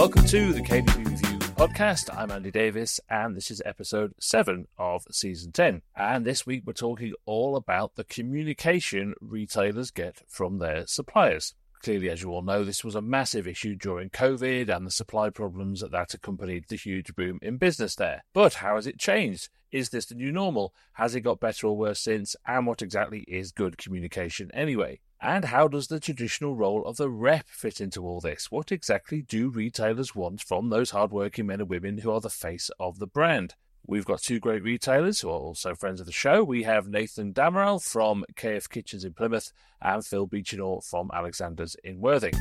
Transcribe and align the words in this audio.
Welcome 0.00 0.24
to 0.28 0.54
the 0.54 0.62
KBB 0.62 0.96
Review 0.96 1.38
podcast. 1.56 2.08
I'm 2.16 2.30
Andy 2.30 2.50
Davies, 2.50 3.00
and 3.10 3.36
this 3.36 3.50
is 3.50 3.60
episode 3.66 4.14
7 4.18 4.66
of 4.78 5.04
season 5.10 5.52
10. 5.52 5.82
And 5.94 6.24
this 6.24 6.46
week 6.46 6.62
we're 6.64 6.72
talking 6.72 7.12
all 7.26 7.54
about 7.54 7.96
the 7.96 8.04
communication 8.04 9.12
retailers 9.20 9.90
get 9.90 10.22
from 10.26 10.56
their 10.56 10.86
suppliers. 10.86 11.54
Clearly, 11.82 12.08
as 12.08 12.22
you 12.22 12.30
all 12.30 12.40
know, 12.40 12.64
this 12.64 12.82
was 12.82 12.94
a 12.94 13.02
massive 13.02 13.46
issue 13.46 13.76
during 13.76 14.08
COVID 14.08 14.74
and 14.74 14.86
the 14.86 14.90
supply 14.90 15.28
problems 15.28 15.82
that 15.82 16.14
accompanied 16.14 16.64
the 16.68 16.76
huge 16.76 17.14
boom 17.14 17.38
in 17.42 17.58
business 17.58 17.94
there. 17.94 18.24
But 18.32 18.54
how 18.54 18.76
has 18.76 18.86
it 18.86 18.98
changed? 18.98 19.50
Is 19.72 19.90
this 19.90 20.06
the 20.06 20.16
new 20.16 20.32
normal? 20.32 20.74
Has 20.94 21.14
it 21.14 21.20
got 21.20 21.38
better 21.38 21.68
or 21.68 21.76
worse 21.76 22.00
since? 22.00 22.34
And 22.44 22.66
what 22.66 22.82
exactly 22.82 23.20
is 23.28 23.52
good 23.52 23.78
communication 23.78 24.50
anyway? 24.52 25.00
And 25.20 25.44
how 25.44 25.68
does 25.68 25.86
the 25.86 26.00
traditional 26.00 26.56
role 26.56 26.84
of 26.84 26.96
the 26.96 27.08
rep 27.08 27.46
fit 27.48 27.80
into 27.80 28.04
all 28.04 28.20
this? 28.20 28.50
What 28.50 28.72
exactly 28.72 29.22
do 29.22 29.48
retailers 29.48 30.14
want 30.14 30.40
from 30.40 30.70
those 30.70 30.90
hardworking 30.90 31.46
men 31.46 31.60
and 31.60 31.68
women 31.68 31.98
who 31.98 32.10
are 32.10 32.20
the 32.20 32.30
face 32.30 32.70
of 32.80 32.98
the 32.98 33.06
brand? 33.06 33.54
We've 33.86 34.04
got 34.04 34.22
two 34.22 34.40
great 34.40 34.62
retailers 34.62 35.20
who 35.20 35.28
are 35.28 35.38
also 35.38 35.74
friends 35.74 36.00
of 36.00 36.06
the 36.06 36.12
show. 36.12 36.42
We 36.42 36.64
have 36.64 36.88
Nathan 36.88 37.32
Damarell 37.32 37.82
from 37.82 38.24
KF 38.34 38.68
Kitchens 38.68 39.04
in 39.04 39.14
Plymouth 39.14 39.52
and 39.80 40.04
Phil 40.04 40.26
Beechinor 40.26 40.84
from 40.84 41.10
Alexander's 41.12 41.76
in 41.84 42.00
Worthing. 42.00 42.34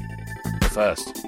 First, 0.71 1.25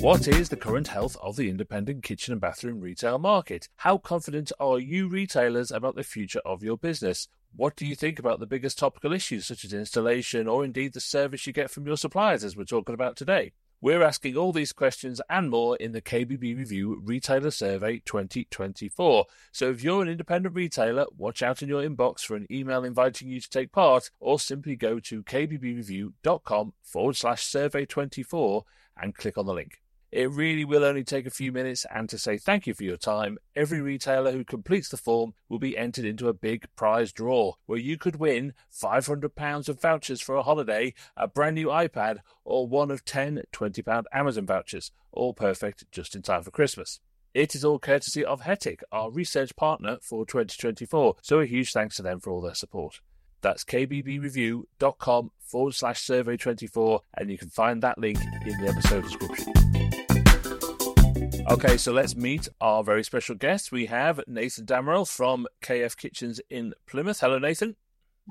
what 0.00 0.28
is 0.28 0.50
the 0.50 0.56
current 0.56 0.88
health 0.88 1.16
of 1.22 1.36
the 1.36 1.48
independent 1.48 2.02
kitchen 2.02 2.32
and 2.32 2.40
bathroom 2.40 2.80
retail 2.80 3.18
market? 3.18 3.68
How 3.76 3.96
confident 3.96 4.52
are 4.60 4.78
you 4.78 5.08
retailers 5.08 5.70
about 5.70 5.96
the 5.96 6.02
future 6.02 6.42
of 6.44 6.62
your 6.62 6.76
business? 6.76 7.28
What 7.56 7.76
do 7.76 7.86
you 7.86 7.96
think 7.96 8.18
about 8.18 8.38
the 8.38 8.46
biggest 8.46 8.78
topical 8.78 9.12
issues 9.12 9.46
such 9.46 9.64
as 9.64 9.72
installation 9.72 10.48
or 10.48 10.64
indeed 10.64 10.92
the 10.92 11.00
service 11.00 11.46
you 11.46 11.52
get 11.52 11.70
from 11.70 11.86
your 11.86 11.96
suppliers 11.96 12.44
as 12.44 12.56
we're 12.56 12.64
talking 12.64 12.94
about 12.94 13.16
today? 13.16 13.52
We're 13.80 14.02
asking 14.02 14.36
all 14.36 14.52
these 14.52 14.72
questions 14.72 15.20
and 15.30 15.50
more 15.50 15.76
in 15.76 15.92
the 15.92 16.02
KBB 16.02 16.56
Review 16.56 17.00
Retailer 17.02 17.50
Survey 17.50 18.02
2024. 18.04 19.24
So 19.52 19.70
if 19.70 19.82
you're 19.82 20.02
an 20.02 20.08
independent 20.08 20.54
retailer, 20.54 21.06
watch 21.16 21.42
out 21.42 21.62
in 21.62 21.68
your 21.68 21.82
inbox 21.82 22.20
for 22.20 22.36
an 22.36 22.46
email 22.50 22.84
inviting 22.84 23.28
you 23.28 23.40
to 23.40 23.50
take 23.50 23.72
part, 23.72 24.10
or 24.20 24.38
simply 24.38 24.76
go 24.76 25.00
to 25.00 25.22
kbbreview.com 25.22 26.74
forward 26.82 27.16
slash 27.16 27.44
survey 27.44 27.86
24 27.86 28.64
and 28.98 29.14
click 29.14 29.38
on 29.38 29.46
the 29.46 29.54
link. 29.54 29.80
It 30.12 30.30
really 30.30 30.64
will 30.64 30.84
only 30.84 31.02
take 31.02 31.26
a 31.26 31.30
few 31.30 31.50
minutes, 31.50 31.84
and 31.92 32.08
to 32.08 32.18
say 32.18 32.38
thank 32.38 32.66
you 32.66 32.74
for 32.74 32.84
your 32.84 32.96
time, 32.96 33.38
every 33.56 33.80
retailer 33.80 34.30
who 34.30 34.44
completes 34.44 34.88
the 34.88 34.96
form 34.96 35.34
will 35.48 35.58
be 35.58 35.76
entered 35.76 36.04
into 36.04 36.28
a 36.28 36.32
big 36.32 36.66
prize 36.76 37.12
draw 37.12 37.54
where 37.66 37.78
you 37.78 37.98
could 37.98 38.16
win 38.16 38.54
£500 38.72 39.68
of 39.68 39.80
vouchers 39.80 40.20
for 40.20 40.36
a 40.36 40.44
holiday, 40.44 40.94
a 41.16 41.26
brand 41.26 41.56
new 41.56 41.66
iPad, 41.66 42.18
or 42.44 42.68
one 42.68 42.92
of 42.92 43.04
10 43.04 43.42
£20 43.52 44.04
Amazon 44.12 44.46
vouchers, 44.46 44.92
all 45.10 45.34
perfect 45.34 45.84
just 45.90 46.14
in 46.14 46.22
time 46.22 46.44
for 46.44 46.52
Christmas. 46.52 47.00
It 47.34 47.54
is 47.54 47.64
all 47.64 47.80
courtesy 47.80 48.24
of 48.24 48.42
Hettich, 48.42 48.82
our 48.92 49.10
research 49.10 49.56
partner 49.56 49.98
for 50.00 50.24
2024, 50.24 51.16
so 51.20 51.40
a 51.40 51.46
huge 51.46 51.72
thanks 51.72 51.96
to 51.96 52.02
them 52.02 52.20
for 52.20 52.30
all 52.30 52.40
their 52.40 52.54
support. 52.54 53.00
That's 53.40 53.64
kbbreview.com 53.64 55.30
forward 55.40 55.74
slash 55.74 56.00
survey 56.00 56.36
24, 56.36 57.00
and 57.16 57.30
you 57.30 57.38
can 57.38 57.48
find 57.48 57.82
that 57.82 57.98
link 57.98 58.18
in 58.44 58.60
the 58.60 58.68
episode 58.68 59.04
description. 59.04 59.52
Okay, 61.48 61.76
so 61.76 61.92
let's 61.92 62.16
meet 62.16 62.48
our 62.60 62.82
very 62.82 63.04
special 63.04 63.36
guest. 63.36 63.70
We 63.70 63.86
have 63.86 64.20
Nathan 64.26 64.66
Damarell 64.66 65.08
from 65.08 65.46
KF 65.62 65.96
Kitchens 65.96 66.40
in 66.50 66.74
Plymouth. 66.86 67.20
Hello, 67.20 67.38
Nathan. 67.38 67.76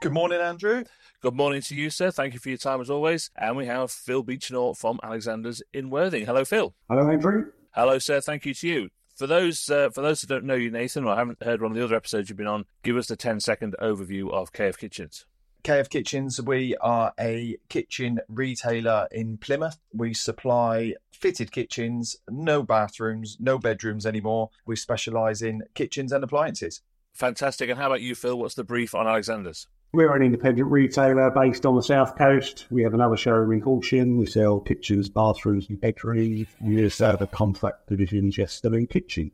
Good 0.02 0.12
morning, 0.12 0.42
Andrew. 0.42 0.84
Good 1.22 1.34
morning 1.34 1.62
to 1.62 1.76
you, 1.76 1.90
sir. 1.90 2.12
Thank 2.12 2.34
you 2.34 2.40
for 2.42 2.50
your 2.50 2.58
time 2.58 2.82
as 2.82 2.90
always. 2.90 3.32
And 3.38 3.56
we 3.56 3.68
have 3.68 3.90
Phil 3.90 4.22
Beechinor 4.22 4.76
from 4.76 5.00
Alexander's 5.02 5.64
in 5.74 5.90
Worthing. 5.90 6.26
Hello, 6.26 6.44
Phil. 6.44 6.76
Hello, 6.90 7.10
Andrew. 7.10 7.52
Hello, 7.72 8.00
sir. 8.00 8.20
Thank 8.20 8.46
you 8.46 8.54
to 8.54 8.68
you. 8.68 8.90
For 9.16 9.28
those 9.28 9.70
uh, 9.70 9.90
for 9.92 10.02
those 10.02 10.22
who 10.22 10.28
don't 10.28 10.44
know 10.44 10.56
you, 10.56 10.70
Nathan, 10.70 11.06
or 11.06 11.16
haven't 11.16 11.42
heard 11.42 11.62
one 11.62 11.72
of 11.72 11.78
the 11.78 11.84
other 11.84 11.96
episodes 11.96 12.30
you've 12.30 12.38
been 12.38 12.48
on, 12.48 12.66
give 12.84 12.98
us 12.98 13.08
the 13.08 13.16
10 13.16 13.40
second 13.40 13.76
overview 13.82 14.30
of 14.32 14.52
KF 14.52 14.78
Kitchens. 14.78 15.26
KF 15.64 15.90
Kitchens, 15.90 16.42
we 16.42 16.76
are 16.78 17.14
a 17.20 17.58
kitchen 17.70 18.20
retailer 18.28 19.08
in 19.12 19.38
Plymouth. 19.38 19.80
We 19.94 20.14
supply 20.14 20.94
fitted 21.12 21.52
kitchens, 21.52 22.18
no 22.30 22.62
bathrooms, 22.62 23.38
no 23.40 23.58
bedrooms 23.58 24.06
anymore. 24.06 24.50
We 24.66 24.76
specialise 24.76 25.42
in 25.42 25.64
kitchens 25.74 26.12
and 26.12 26.24
appliances. 26.24 26.82
Fantastic. 27.14 27.70
And 27.70 27.80
how 27.80 27.88
about 27.88 28.02
you, 28.02 28.14
Phil? 28.16 28.38
What's 28.38 28.56
the 28.56 28.66
brief 28.66 28.94
on 28.94 29.08
Alexander's? 29.08 29.68
We're 29.96 30.14
an 30.14 30.24
independent 30.24 30.70
retailer 30.70 31.32
based 31.32 31.66
on 31.66 31.78
the 31.78 31.82
south 31.82 32.18
coast. 32.18 32.66
We 32.70 32.84
have 32.84 32.94
another 32.94 33.16
showroom 33.16 33.54
in 33.54 33.62
Horsham. 33.62 34.18
We 34.18 34.26
sell 34.26 34.60
kitchens, 34.60 35.08
bathrooms, 35.08 35.70
and 35.70 35.80
bedrooms. 35.80 36.48
We 36.60 36.84
also 36.84 37.06
have 37.06 37.22
a 37.22 37.28
compact 37.28 37.88
division 37.88 38.30
just 38.30 38.62
selling 38.62 38.88
kitchen. 38.88 39.32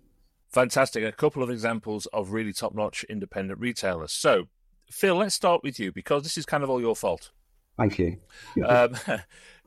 Fantastic. 0.50 1.04
A 1.04 1.12
couple 1.14 1.42
of 1.42 1.50
examples 1.50 2.06
of 2.14 2.32
really 2.32 2.54
top 2.54 2.76
notch 2.76 3.04
independent 3.06 3.60
retailers. 3.60 4.12
So, 4.12 4.50
Phil, 4.92 5.16
let's 5.16 5.34
start 5.34 5.64
with 5.64 5.80
you 5.80 5.92
because 5.92 6.22
this 6.22 6.38
is 6.38 6.46
kind 6.46 6.64
of 6.64 6.70
all 6.70 6.80
your 6.80 6.96
fault. 6.96 7.32
Thank 7.76 7.98
you. 7.98 8.18
Um, 8.64 8.96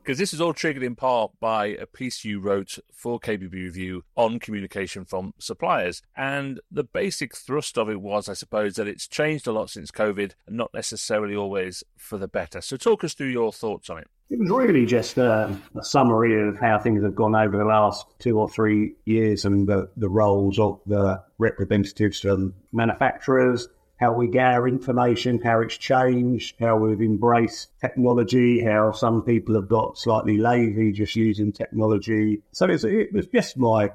because 0.05 0.19
this 0.19 0.35
is 0.35 0.41
all 0.41 0.53
triggered 0.53 0.83
in 0.83 0.95
part 0.95 1.31
by 1.39 1.65
a 1.65 1.87
piece 1.87 2.23
you 2.23 2.39
wrote 2.39 2.77
for 2.93 3.19
KBB 3.19 3.53
Review 3.53 4.03
on 4.15 4.37
communication 4.37 5.03
from 5.03 5.33
suppliers. 5.39 6.03
And 6.15 6.59
the 6.69 6.83
basic 6.83 7.35
thrust 7.35 7.75
of 7.75 7.89
it 7.89 7.99
was, 7.99 8.29
I 8.29 8.33
suppose, 8.33 8.75
that 8.75 8.87
it's 8.87 9.07
changed 9.07 9.47
a 9.47 9.51
lot 9.51 9.71
since 9.71 9.89
COVID 9.89 10.33
and 10.45 10.57
not 10.57 10.69
necessarily 10.75 11.35
always 11.35 11.83
for 11.97 12.19
the 12.19 12.27
better. 12.27 12.61
So, 12.61 12.77
talk 12.77 13.03
us 13.03 13.15
through 13.15 13.29
your 13.29 13.51
thoughts 13.51 13.89
on 13.89 13.97
it. 13.97 14.07
It 14.29 14.39
was 14.39 14.49
really 14.51 14.85
just 14.85 15.17
a, 15.17 15.55
a 15.75 15.83
summary 15.83 16.47
of 16.47 16.59
how 16.59 16.77
things 16.77 17.03
have 17.03 17.15
gone 17.15 17.35
over 17.35 17.57
the 17.57 17.65
last 17.65 18.05
two 18.19 18.39
or 18.39 18.47
three 18.47 18.93
years 19.05 19.43
and 19.43 19.67
the, 19.67 19.89
the 19.97 20.09
roles 20.09 20.59
of 20.59 20.81
the 20.85 21.21
representatives 21.39 22.19
from 22.19 22.53
manufacturers, 22.71 23.67
how 23.97 24.11
we 24.11 24.27
get 24.27 24.45
our 24.45 24.67
information, 24.67 25.39
how 25.41 25.61
it's 25.61 25.77
changed, 25.77 26.55
how 26.59 26.77
we've 26.77 27.01
embraced 27.01 27.69
technology, 27.79 28.63
how 28.63 28.91
some 28.91 29.21
people 29.21 29.55
have 29.55 29.69
got 29.69 29.97
slightly 29.97 30.37
lazy 30.37 30.91
just 30.91 31.15
using 31.15 31.51
technology. 31.51 32.41
So 32.51 32.65
it 32.65 33.13
was 33.13 33.27
just 33.27 33.57
my, 33.57 33.91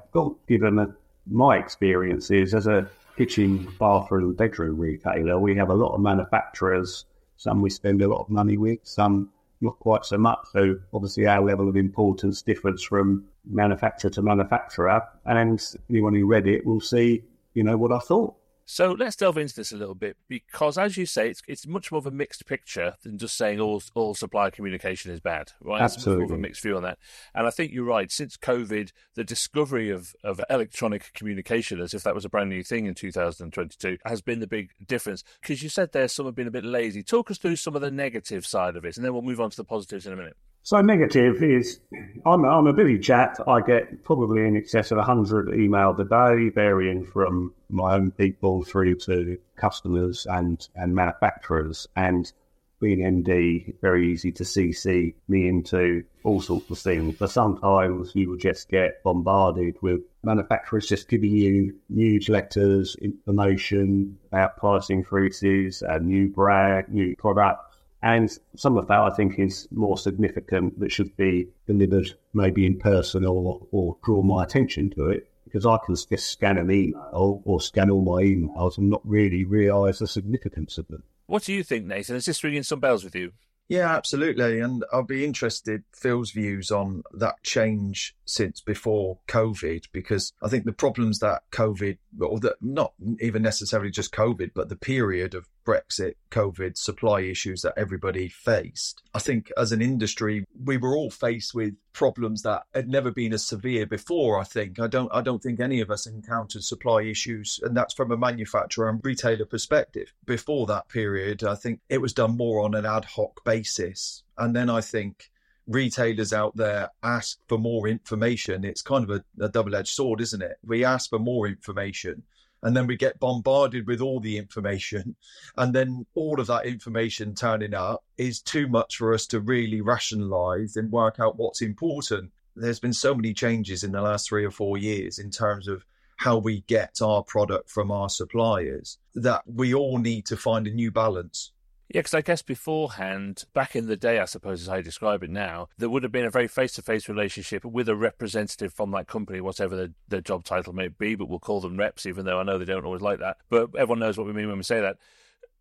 given 0.47 0.95
my 1.27 1.57
experiences 1.57 2.53
as 2.55 2.65
a 2.65 2.89
kitchen, 3.15 3.67
bathroom, 3.79 4.33
bedroom 4.33 4.79
retailer, 4.79 5.37
we 5.37 5.55
have 5.55 5.69
a 5.69 5.75
lot 5.75 5.93
of 5.93 6.01
manufacturers. 6.01 7.05
Some 7.37 7.61
we 7.61 7.69
spend 7.69 8.01
a 8.01 8.07
lot 8.07 8.21
of 8.21 8.29
money 8.29 8.57
with, 8.57 8.79
some 8.83 9.29
not 9.61 9.77
quite 9.79 10.05
so 10.05 10.17
much. 10.17 10.39
So 10.51 10.77
obviously 10.93 11.27
our 11.27 11.43
level 11.43 11.69
of 11.69 11.75
importance 11.75 12.41
differs 12.41 12.81
from 12.81 13.25
manufacturer 13.45 14.09
to 14.11 14.21
manufacturer. 14.23 15.03
And 15.25 15.61
anyone 15.89 16.15
who 16.15 16.25
read 16.25 16.47
it 16.47 16.65
will 16.65 16.81
see, 16.81 17.23
you 17.53 17.63
know, 17.63 17.77
what 17.77 17.91
I 17.91 17.99
thought. 17.99 18.35
So 18.71 18.95
let's 18.97 19.17
delve 19.17 19.37
into 19.37 19.53
this 19.53 19.73
a 19.73 19.75
little 19.75 19.95
bit 19.95 20.15
because, 20.29 20.77
as 20.77 20.95
you 20.95 21.05
say, 21.05 21.29
it's, 21.29 21.41
it's 21.45 21.67
much 21.67 21.91
more 21.91 21.99
of 21.99 22.05
a 22.05 22.11
mixed 22.11 22.45
picture 22.45 22.95
than 23.03 23.17
just 23.17 23.35
saying 23.35 23.59
all 23.59 23.83
all 23.95 24.15
supplier 24.15 24.49
communication 24.49 25.11
is 25.11 25.19
bad, 25.19 25.51
right? 25.59 25.81
Absolutely, 25.81 26.23
it's 26.23 26.29
more 26.29 26.37
of 26.37 26.39
a 26.39 26.41
mixed 26.41 26.63
view 26.63 26.77
on 26.77 26.83
that. 26.83 26.97
And 27.35 27.45
I 27.45 27.49
think 27.49 27.73
you're 27.73 27.83
right. 27.83 28.09
Since 28.09 28.37
COVID, 28.37 28.93
the 29.15 29.25
discovery 29.25 29.89
of, 29.89 30.15
of 30.23 30.39
electronic 30.49 31.11
communication, 31.13 31.81
as 31.81 31.93
if 31.93 32.03
that 32.03 32.15
was 32.15 32.23
a 32.23 32.29
brand 32.29 32.49
new 32.49 32.63
thing 32.63 32.85
in 32.85 32.95
2022, 32.95 33.97
has 34.05 34.21
been 34.21 34.39
the 34.39 34.47
big 34.47 34.69
difference. 34.87 35.25
Because 35.41 35.61
you 35.61 35.67
said 35.67 35.91
there 35.91 36.07
some 36.07 36.25
have 36.25 36.35
been 36.35 36.47
a 36.47 36.51
bit 36.51 36.63
lazy. 36.63 37.03
Talk 37.03 37.29
us 37.29 37.37
through 37.37 37.57
some 37.57 37.75
of 37.75 37.81
the 37.81 37.91
negative 37.91 38.45
side 38.45 38.77
of 38.77 38.85
it, 38.85 38.95
and 38.95 39.05
then 39.05 39.11
we'll 39.11 39.21
move 39.21 39.41
on 39.41 39.49
to 39.49 39.57
the 39.57 39.65
positives 39.65 40.07
in 40.07 40.13
a 40.13 40.15
minute. 40.15 40.37
So 40.63 40.79
negative 40.79 41.41
is 41.41 41.79
I'm, 42.25 42.45
I'm 42.45 42.67
a 42.67 42.73
busy 42.73 42.99
chat. 42.99 43.39
I 43.47 43.61
get 43.61 44.03
probably 44.03 44.45
in 44.45 44.55
excess 44.55 44.91
of 44.91 44.97
100 44.97 45.47
emails 45.47 45.99
a 45.99 46.03
day, 46.03 46.49
varying 46.49 47.03
from 47.03 47.53
my 47.69 47.95
own 47.95 48.11
people 48.11 48.63
through 48.63 48.95
to 48.99 49.37
customers 49.55 50.27
and, 50.29 50.67
and 50.75 50.93
manufacturers. 50.93 51.87
And 51.95 52.31
being 52.79 52.99
MD, 52.99 53.79
very 53.81 54.11
easy 54.11 54.31
to 54.33 54.43
CC 54.43 55.13
me 55.27 55.47
into 55.47 56.03
all 56.23 56.41
sorts 56.41 56.69
of 56.69 56.79
things. 56.79 57.15
But 57.17 57.31
sometimes 57.31 58.11
you 58.15 58.29
will 58.29 58.37
just 58.37 58.69
get 58.69 59.03
bombarded 59.03 59.77
with 59.81 60.01
manufacturers 60.23 60.87
just 60.87 61.07
giving 61.07 61.35
you 61.35 61.75
newsletters, 61.91 62.99
information 63.01 64.17
about 64.27 64.57
price 64.57 64.89
increases, 64.89 65.81
a 65.81 65.99
new 65.99 66.29
brand, 66.29 66.89
new 66.89 67.15
product 67.15 67.70
and 68.03 68.31
some 68.55 68.77
of 68.77 68.87
that 68.87 68.99
I 68.99 69.09
think 69.11 69.37
is 69.39 69.67
more 69.71 69.97
significant 69.97 70.79
that 70.79 70.91
should 70.91 71.15
be 71.17 71.47
delivered 71.67 72.13
maybe 72.33 72.65
in 72.65 72.79
person 72.79 73.25
or, 73.25 73.65
or 73.71 73.97
draw 74.03 74.21
my 74.23 74.43
attention 74.43 74.89
to 74.91 75.09
it 75.09 75.29
because 75.45 75.65
I 75.65 75.77
can 75.85 75.95
just 75.95 76.31
scan 76.31 76.57
an 76.57 76.71
email 76.71 77.41
or 77.43 77.61
scan 77.61 77.89
all 77.89 78.03
my 78.03 78.23
emails 78.23 78.77
and 78.77 78.89
not 78.89 79.01
really 79.03 79.43
realise 79.43 79.99
the 79.99 80.07
significance 80.07 80.77
of 80.77 80.87
them. 80.87 81.03
What 81.27 81.43
do 81.43 81.53
you 81.53 81.63
think, 81.63 81.85
Nathan? 81.85 82.15
Is 82.15 82.25
this 82.25 82.43
ringing 82.43 82.63
some 82.63 82.79
bells 82.79 83.03
with 83.03 83.15
you? 83.15 83.33
Yeah, 83.71 83.95
absolutely. 83.95 84.59
And 84.59 84.83
I'll 84.91 85.03
be 85.03 85.23
interested, 85.23 85.83
Phil's 85.93 86.31
views 86.31 86.71
on 86.71 87.03
that 87.13 87.41
change 87.41 88.17
since 88.25 88.59
before 88.59 89.19
COVID, 89.29 89.85
because 89.93 90.33
I 90.43 90.49
think 90.49 90.65
the 90.65 90.73
problems 90.73 91.19
that 91.19 91.43
COVID, 91.51 91.97
or 92.19 92.41
that 92.41 92.57
not 92.61 92.93
even 93.21 93.41
necessarily 93.41 93.89
just 93.89 94.11
COVID, 94.11 94.51
but 94.53 94.67
the 94.67 94.75
period 94.75 95.33
of 95.33 95.47
Brexit, 95.65 96.15
COVID, 96.31 96.77
supply 96.77 97.21
issues 97.21 97.61
that 97.61 97.73
everybody 97.77 98.27
faced. 98.27 99.03
I 99.13 99.19
think 99.19 99.51
as 99.57 99.71
an 99.71 99.81
industry, 99.81 100.45
we 100.63 100.77
were 100.77 100.95
all 100.95 101.11
faced 101.11 101.53
with 101.53 101.75
problems 101.93 102.41
that 102.43 102.63
had 102.73 102.89
never 102.89 103.11
been 103.11 103.33
as 103.33 103.45
severe 103.45 103.85
before. 103.85 104.39
I 104.39 104.43
think 104.43 104.79
I 104.79 104.87
don't 104.87 105.11
I 105.13 105.21
don't 105.21 105.41
think 105.41 105.59
any 105.59 105.81
of 105.81 105.91
us 105.91 106.07
encountered 106.07 106.63
supply 106.63 107.03
issues, 107.03 107.59
and 107.63 107.75
that's 107.75 107.93
from 107.93 108.11
a 108.11 108.17
manufacturer 108.17 108.89
and 108.89 108.99
retailer 109.03 109.45
perspective. 109.45 110.13
Before 110.25 110.65
that 110.67 110.89
period, 110.89 111.43
I 111.43 111.55
think 111.55 111.81
it 111.89 112.01
was 112.01 112.13
done 112.13 112.37
more 112.37 112.61
on 112.61 112.75
an 112.75 112.85
ad 112.85 113.05
hoc 113.05 113.43
basis, 113.43 114.23
and 114.37 114.55
then 114.55 114.69
I 114.69 114.81
think 114.81 115.31
retailers 115.67 116.33
out 116.33 116.55
there 116.57 116.89
ask 117.03 117.37
for 117.47 117.57
more 117.57 117.87
information. 117.87 118.65
It's 118.65 118.81
kind 118.81 119.09
of 119.09 119.09
a, 119.09 119.45
a 119.45 119.49
double 119.49 119.75
edged 119.75 119.93
sword, 119.93 120.21
isn't 120.21 120.41
it? 120.41 120.57
We 120.63 120.83
ask 120.83 121.09
for 121.09 121.19
more 121.19 121.47
information 121.47 122.23
and 122.63 122.75
then 122.75 122.87
we 122.87 122.95
get 122.95 123.19
bombarded 123.19 123.87
with 123.87 124.01
all 124.01 124.19
the 124.19 124.37
information 124.37 125.15
and 125.57 125.73
then 125.73 126.05
all 126.13 126.39
of 126.39 126.47
that 126.47 126.65
information 126.65 127.33
turning 127.33 127.73
up 127.73 128.03
is 128.17 128.41
too 128.41 128.67
much 128.67 128.97
for 128.97 129.13
us 129.13 129.25
to 129.27 129.39
really 129.39 129.81
rationalize 129.81 130.75
and 130.75 130.91
work 130.91 131.19
out 131.19 131.37
what's 131.37 131.61
important. 131.61 132.31
There's 132.55 132.79
been 132.79 132.93
so 132.93 133.15
many 133.15 133.33
changes 133.33 133.83
in 133.83 133.91
the 133.91 134.01
last 134.01 134.29
3 134.29 134.45
or 134.45 134.51
4 134.51 134.77
years 134.77 135.19
in 135.19 135.31
terms 135.31 135.67
of 135.67 135.85
how 136.17 136.37
we 136.37 136.61
get 136.67 137.01
our 137.01 137.23
product 137.23 137.69
from 137.69 137.89
our 137.89 138.09
suppliers 138.09 138.99
that 139.15 139.41
we 139.47 139.73
all 139.73 139.97
need 139.97 140.25
to 140.27 140.37
find 140.37 140.67
a 140.67 140.71
new 140.71 140.91
balance 140.91 141.51
yeah, 141.93 141.99
because 141.99 142.13
I 142.13 142.21
guess 142.21 142.41
beforehand, 142.41 143.43
back 143.53 143.75
in 143.75 143.87
the 143.87 143.97
day, 143.97 144.19
I 144.19 144.25
suppose 144.25 144.61
as 144.61 144.69
I 144.69 144.81
describe 144.81 145.23
it 145.23 145.29
now, 145.29 145.67
there 145.77 145.89
would 145.89 146.03
have 146.03 146.11
been 146.11 146.25
a 146.25 146.29
very 146.31 146.47
face 146.47 146.73
to 146.73 146.81
face 146.81 147.09
relationship 147.09 147.65
with 147.65 147.89
a 147.89 147.95
representative 147.95 148.73
from 148.73 148.91
that 148.91 149.07
company, 149.07 149.41
whatever 149.41 149.75
the, 149.75 149.93
the 150.07 150.21
job 150.21 150.43
title 150.45 150.73
may 150.73 150.87
be, 150.87 151.15
but 151.15 151.27
we'll 151.27 151.39
call 151.39 151.59
them 151.59 151.77
reps, 151.77 152.05
even 152.05 152.25
though 152.25 152.39
I 152.39 152.43
know 152.43 152.57
they 152.57 152.65
don't 152.65 152.85
always 152.85 153.01
like 153.01 153.19
that. 153.19 153.37
But 153.49 153.71
everyone 153.77 153.99
knows 153.99 154.17
what 154.17 154.25
we 154.25 154.33
mean 154.33 154.47
when 154.47 154.57
we 154.57 154.63
say 154.63 154.79
that. 154.79 154.97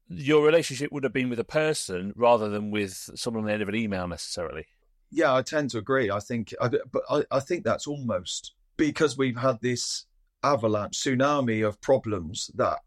Your 0.08 0.44
relationship 0.44 0.92
would 0.92 1.04
have 1.04 1.12
been 1.12 1.30
with 1.30 1.38
a 1.38 1.44
person 1.44 2.12
rather 2.16 2.48
than 2.48 2.70
with 2.70 3.10
someone 3.14 3.42
on 3.42 3.46
the 3.46 3.52
end 3.52 3.62
of 3.62 3.68
an 3.68 3.76
email 3.76 4.06
necessarily. 4.06 4.66
Yeah, 5.10 5.34
I 5.34 5.42
tend 5.42 5.70
to 5.70 5.78
agree. 5.78 6.10
I 6.10 6.20
think, 6.20 6.54
but 6.60 7.02
I, 7.08 7.24
I 7.30 7.40
think 7.40 7.64
that's 7.64 7.86
almost 7.86 8.54
because 8.76 9.18
we've 9.18 9.36
had 9.36 9.60
this 9.60 10.06
avalanche, 10.42 10.98
tsunami 10.98 11.66
of 11.66 11.80
problems 11.80 12.50
that 12.54 12.78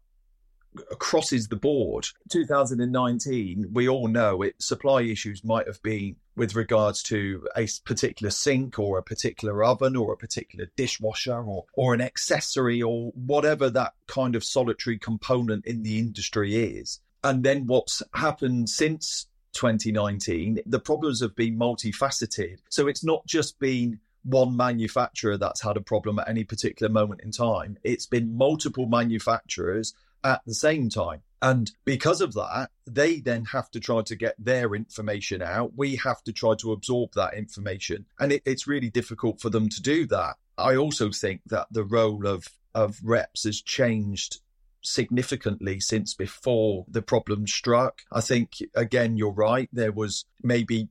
crosses 0.98 1.48
the 1.48 1.56
board. 1.56 2.06
2019, 2.30 3.70
we 3.72 3.88
all 3.88 4.08
know 4.08 4.42
it. 4.42 4.60
Supply 4.62 5.02
issues 5.02 5.44
might 5.44 5.66
have 5.66 5.82
been 5.82 6.16
with 6.36 6.54
regards 6.54 7.02
to 7.04 7.46
a 7.56 7.68
particular 7.84 8.30
sink 8.30 8.78
or 8.78 8.98
a 8.98 9.02
particular 9.02 9.62
oven 9.64 9.96
or 9.96 10.12
a 10.12 10.16
particular 10.16 10.66
dishwasher 10.76 11.42
or 11.42 11.64
or 11.74 11.94
an 11.94 12.00
accessory 12.00 12.82
or 12.82 13.12
whatever 13.12 13.70
that 13.70 13.94
kind 14.06 14.34
of 14.34 14.44
solitary 14.44 14.98
component 14.98 15.64
in 15.66 15.82
the 15.82 15.98
industry 15.98 16.56
is. 16.56 17.00
And 17.22 17.42
then 17.42 17.66
what's 17.66 18.02
happened 18.12 18.68
since 18.68 19.26
2019, 19.54 20.60
the 20.66 20.80
problems 20.80 21.20
have 21.20 21.36
been 21.36 21.58
multifaceted. 21.58 22.58
So 22.68 22.86
it's 22.88 23.04
not 23.04 23.24
just 23.26 23.58
been 23.58 24.00
one 24.24 24.56
manufacturer 24.56 25.36
that's 25.36 25.62
had 25.62 25.76
a 25.76 25.82
problem 25.82 26.18
at 26.18 26.28
any 26.28 26.44
particular 26.44 26.90
moment 26.90 27.20
in 27.22 27.30
time. 27.30 27.78
It's 27.84 28.06
been 28.06 28.36
multiple 28.36 28.86
manufacturers 28.86 29.94
at 30.24 30.40
the 30.46 30.54
same 30.54 30.88
time. 30.88 31.22
And 31.42 31.70
because 31.84 32.22
of 32.22 32.32
that, 32.32 32.70
they 32.86 33.20
then 33.20 33.44
have 33.44 33.70
to 33.72 33.80
try 33.80 34.00
to 34.02 34.16
get 34.16 34.34
their 34.38 34.74
information 34.74 35.42
out. 35.42 35.72
We 35.76 35.96
have 35.96 36.22
to 36.24 36.32
try 36.32 36.54
to 36.60 36.72
absorb 36.72 37.12
that 37.14 37.34
information. 37.34 38.06
And 38.18 38.32
it, 38.32 38.42
it's 38.46 38.66
really 38.66 38.88
difficult 38.88 39.42
for 39.42 39.50
them 39.50 39.68
to 39.68 39.82
do 39.82 40.06
that. 40.06 40.36
I 40.56 40.76
also 40.76 41.10
think 41.10 41.42
that 41.46 41.66
the 41.70 41.84
role 41.84 42.26
of, 42.26 42.48
of 42.74 42.98
reps 43.04 43.44
has 43.44 43.60
changed 43.60 44.38
significantly 44.80 45.80
since 45.80 46.14
before 46.14 46.86
the 46.88 47.02
problem 47.02 47.46
struck. 47.46 48.02
I 48.10 48.22
think, 48.22 48.52
again, 48.74 49.18
you're 49.18 49.30
right. 49.30 49.68
There 49.72 49.92
was 49.92 50.24
maybe 50.42 50.88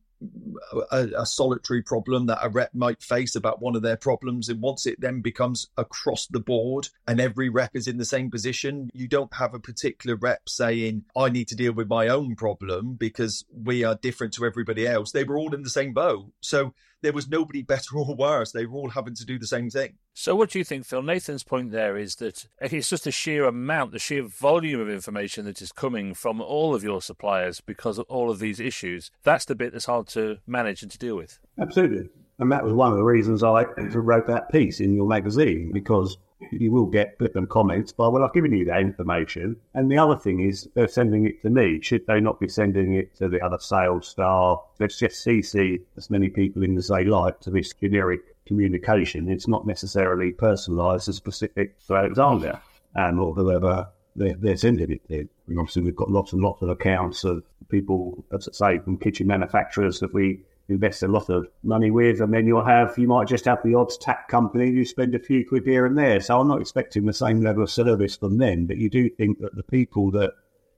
a, 0.92 1.10
a, 1.18 1.26
solitary 1.26 1.82
problem 1.82 2.28
that 2.28 2.40
a 2.42 2.50
rep 2.50 2.74
might 2.74 3.02
face 3.02 3.36
about 3.36 3.62
one 3.62 3.76
of 3.76 3.82
their 3.82 3.98
problems. 3.98 4.50
And 4.50 4.62
once 4.62 4.86
it 4.86 5.00
then 5.00 5.22
becomes 5.22 5.68
across 5.78 6.28
the 6.28 6.40
board 6.40 6.90
and 7.08 7.20
every 7.20 7.50
rep 7.50 7.76
is 7.76 7.88
in 7.88 7.98
the 7.98 8.06
same 8.06 8.30
position, 8.30 8.90
you 8.94 9.08
don't 9.08 9.34
have 9.34 9.54
a 9.54 9.60
particular 9.60 10.16
rep 10.16 10.48
saying, 10.48 11.06
I 11.16 11.30
need 11.30 11.48
to 11.50 11.56
deal 11.56 11.74
with 11.74 11.88
my 11.88 12.08
own 12.08 12.36
problem 12.36 12.94
because 12.94 13.46
we 13.52 13.84
are 13.84 13.96
different 13.96 14.34
to 14.36 14.46
everybody 14.46 14.88
else. 14.88 15.12
They 15.12 15.24
were 15.24 15.38
all 15.38 15.54
in 15.54 15.64
the 15.64 15.70
same 15.70 15.94
boat. 15.94 16.32
So 16.42 16.74
there 17.04 17.14
was 17.14 17.30
nobody 17.30 17.62
better 17.62 17.98
or 17.98 18.16
worse. 18.16 18.52
They 18.52 18.66
were 18.66 18.80
all 18.80 18.90
having 18.90 19.14
to 19.16 19.26
do 19.26 19.38
the 19.38 19.46
same 19.46 19.70
thing. 19.70 19.96
So, 20.14 20.36
what 20.36 20.50
do 20.50 20.58
you 20.58 20.66
think, 20.66 20.86
Phil? 20.86 21.04
Nathan's 21.04 21.44
point 21.44 21.72
there 21.72 21.98
is 21.98 22.16
that 22.16 22.48
it's 22.60 22.90
just 22.90 23.04
the 23.04 23.12
sheer 23.12 23.46
amount, 23.46 23.92
the 23.92 24.00
sheer 24.00 24.24
volume 24.24 24.80
of 24.80 24.90
information 24.90 25.46
that 25.46 25.62
is 25.62 25.72
coming 25.72 26.16
from 26.16 26.42
all 26.42 26.74
of 26.74 26.84
your 26.84 27.02
suppliers 27.02 27.62
because 27.62 28.00
of 28.00 28.06
all 28.08 28.32
of 28.32 28.40
these 28.40 28.60
issues. 28.60 29.12
That's 29.24 29.46
the 29.46 29.54
bit 29.54 29.74
that's 29.74 29.86
hard 29.86 30.08
to 30.10 30.38
manage 30.48 30.82
and 30.82 30.92
to 30.92 30.98
deal 30.98 31.18
with. 31.18 31.38
Absolutely. 31.60 32.10
And 32.40 32.52
that 32.52 32.64
was 32.64 32.74
one 32.74 32.92
of 32.92 32.98
the 32.98 33.04
reasons 33.04 33.44
I 33.44 33.64
wrote 33.78 34.28
that 34.28 34.50
piece 34.50 34.80
in 34.80 34.96
your 34.96 35.08
magazine 35.08 35.72
because 35.72 36.18
you 36.52 36.72
will 36.72 36.86
get 36.86 37.18
flippant 37.18 37.50
comments 37.50 37.92
by, 37.92 38.08
well, 38.08 38.24
I've 38.24 38.34
given 38.34 38.54
you 38.54 38.66
that 38.66 38.82
information. 38.82 39.56
And 39.74 39.92
the 39.92 39.98
other 39.98 40.16
thing 40.16 40.40
is 40.40 40.68
they're 40.76 40.88
sending 40.88 41.26
it 41.26 41.42
to 41.44 41.50
me. 41.50 41.82
Should 41.82 42.06
they 42.08 42.20
not 42.20 42.40
be 42.40 42.48
sending 42.48 42.94
it 42.94 43.16
to 43.18 43.28
the 43.28 43.44
other 43.44 43.60
sales 43.60 44.08
staff? 44.08 44.60
Let's 44.80 44.98
just 44.98 45.26
CC 45.26 45.82
as 45.98 46.10
many 46.10 46.30
people 46.30 46.64
in 46.64 46.78
as 46.78 46.88
they 46.88 47.06
like 47.06 47.40
to 47.42 47.52
this 47.52 47.74
generic 47.74 48.22
communication. 48.46 49.30
It's 49.30 49.48
not 49.48 49.66
necessarily 49.66 50.34
personalised 50.34 51.10
as 51.10 51.16
specific 51.16 51.80
to 51.88 51.96
Alexander 51.96 52.60
and 52.96 53.20
or 53.20 53.34
whoever 53.34 53.88
they're, 54.16 54.36
they're 54.36 54.58
sending 54.58 54.92
it 54.92 55.08
to. 55.08 55.28
And 55.48 55.60
obviously, 55.60 55.82
we've 55.84 55.96
got 55.96 56.12
lots 56.12 56.34
and 56.34 56.42
lots 56.42 56.62
of 56.62 56.70
accounts 56.70 57.24
of 57.24 57.44
people, 57.70 58.24
as 58.32 58.48
I 58.48 58.52
say, 58.52 58.80
from 58.80 58.98
kitchen 58.98 59.28
manufacturers 59.28 60.00
that 60.00 60.14
we 60.14 60.42
invest 60.70 61.04
a 61.04 61.08
lot 61.08 61.30
of 61.30 61.48
money 61.64 61.92
with, 61.92 62.22
and 62.22 62.34
then 62.34 62.48
you'll 62.48 62.64
have 62.64 62.98
you 62.98 63.08
might 63.08 63.28
just 63.28 63.46
have 63.46 63.60
the 63.64 63.76
odds 63.76 63.98
tech 63.98 64.28
company 64.28 64.70
you 64.70 64.86
spend 64.86 65.14
a 65.14 65.20
few 65.20 65.46
quid 65.46 65.66
here 65.66 65.86
and 65.86 65.98
there. 65.98 66.22
So 66.22 66.40
I'm 66.40 66.48
not 66.48 66.62
expecting 66.62 67.06
the 67.06 67.14
same 67.14 67.42
level 67.42 67.64
of 67.64 67.72
service 67.72 68.16
from 68.16 68.38
them, 68.38 68.66
but 68.66 68.78
you 68.78 68.90
do 68.90 69.10
think 69.10 69.40
that 69.40 69.56
the 69.56 69.64
people 69.64 70.12
that 70.12 70.34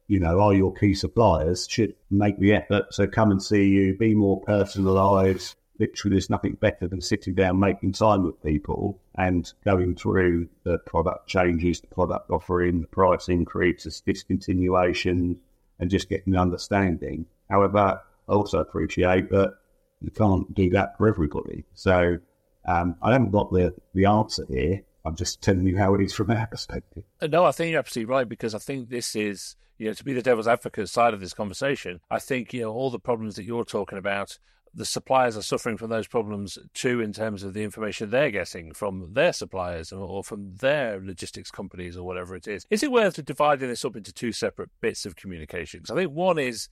you 0.07 0.19
know 0.19 0.39
are 0.39 0.53
your 0.53 0.73
key 0.73 0.93
suppliers 0.93 1.67
should 1.69 1.95
make 2.09 2.39
the 2.39 2.53
effort 2.53 2.91
to 2.93 3.07
come 3.07 3.31
and 3.31 3.41
see 3.41 3.65
you, 3.65 3.95
be 3.97 4.15
more 4.15 4.41
personalised. 4.43 5.55
Literally, 5.77 6.15
there's 6.15 6.29
nothing 6.29 6.53
better 6.53 6.87
than 6.87 7.01
sitting 7.01 7.35
down, 7.35 7.59
making 7.59 7.91
time 7.91 8.23
with 8.23 8.41
people, 8.41 9.01
and 9.15 9.51
going 9.65 9.95
through 9.95 10.47
the 10.63 10.77
product 10.79 11.27
changes, 11.27 11.81
the 11.81 11.87
product 11.87 12.31
offering, 12.31 12.79
the 12.79 12.87
price 12.87 13.27
increases, 13.27 14.01
discontinuation, 14.07 15.37
and 15.79 15.89
just 15.89 16.07
getting 16.07 16.33
an 16.33 16.39
understanding. 16.39 17.25
However, 17.49 17.99
I 18.29 18.31
also 18.31 18.59
appreciate 18.59 19.29
that 19.31 19.55
you 20.01 20.11
can't 20.11 20.53
do 20.53 20.69
that 20.71 20.97
for 20.97 21.07
everybody. 21.07 21.65
So 21.73 22.17
um, 22.65 22.95
I 23.01 23.13
haven't 23.13 23.31
got 23.31 23.51
the, 23.51 23.73
the 23.93 24.05
answer 24.05 24.45
here. 24.49 24.81
I'm 25.05 25.15
just 25.15 25.41
telling 25.41 25.67
you 25.67 25.77
how 25.77 25.93
it 25.93 26.01
is 26.01 26.13
from 26.13 26.31
our 26.31 26.47
perspective. 26.47 27.03
Uh, 27.21 27.27
no, 27.27 27.45
I 27.45 27.51
think 27.51 27.71
you're 27.71 27.79
absolutely 27.79 28.11
right 28.11 28.27
because 28.27 28.55
I 28.55 28.59
think 28.59 28.89
this 28.89 29.15
is, 29.15 29.55
you 29.77 29.87
know, 29.87 29.93
to 29.93 30.03
be 30.03 30.13
the 30.13 30.21
devil's 30.21 30.47
advocate 30.47 30.89
side 30.89 31.13
of 31.13 31.19
this 31.19 31.33
conversation. 31.33 31.99
I 32.09 32.19
think 32.19 32.53
you 32.53 32.61
know 32.61 32.71
all 32.71 32.89
the 32.89 32.99
problems 32.99 33.35
that 33.35 33.43
you're 33.43 33.65
talking 33.65 33.97
about. 33.97 34.39
The 34.77 34.83
suppliers 34.83 35.37
are 35.37 35.41
suffering 35.41 35.77
from 35.77 35.89
those 35.89 36.07
problems 36.07 36.57
too, 36.73 36.99
in 36.99 37.13
terms 37.13 37.43
of 37.43 37.53
the 37.53 37.63
information 37.63 38.09
they're 38.09 38.29
getting 38.31 38.73
from 38.73 39.13
their 39.13 39.31
suppliers 39.31 39.93
or 39.93 40.21
from 40.21 40.55
their 40.55 40.99
logistics 40.99 41.49
companies 41.49 41.95
or 41.95 42.03
whatever 42.03 42.35
it 42.35 42.45
is. 42.45 42.65
Is 42.69 42.83
it 42.83 42.91
worth 42.91 43.23
dividing 43.23 43.69
this 43.69 43.85
up 43.85 43.95
into 43.95 44.11
two 44.11 44.33
separate 44.33 44.69
bits 44.81 45.05
of 45.05 45.15
communication? 45.15 45.79
Because 45.79 45.95
I 45.95 46.01
think 46.01 46.11
one 46.11 46.37
is 46.37 46.67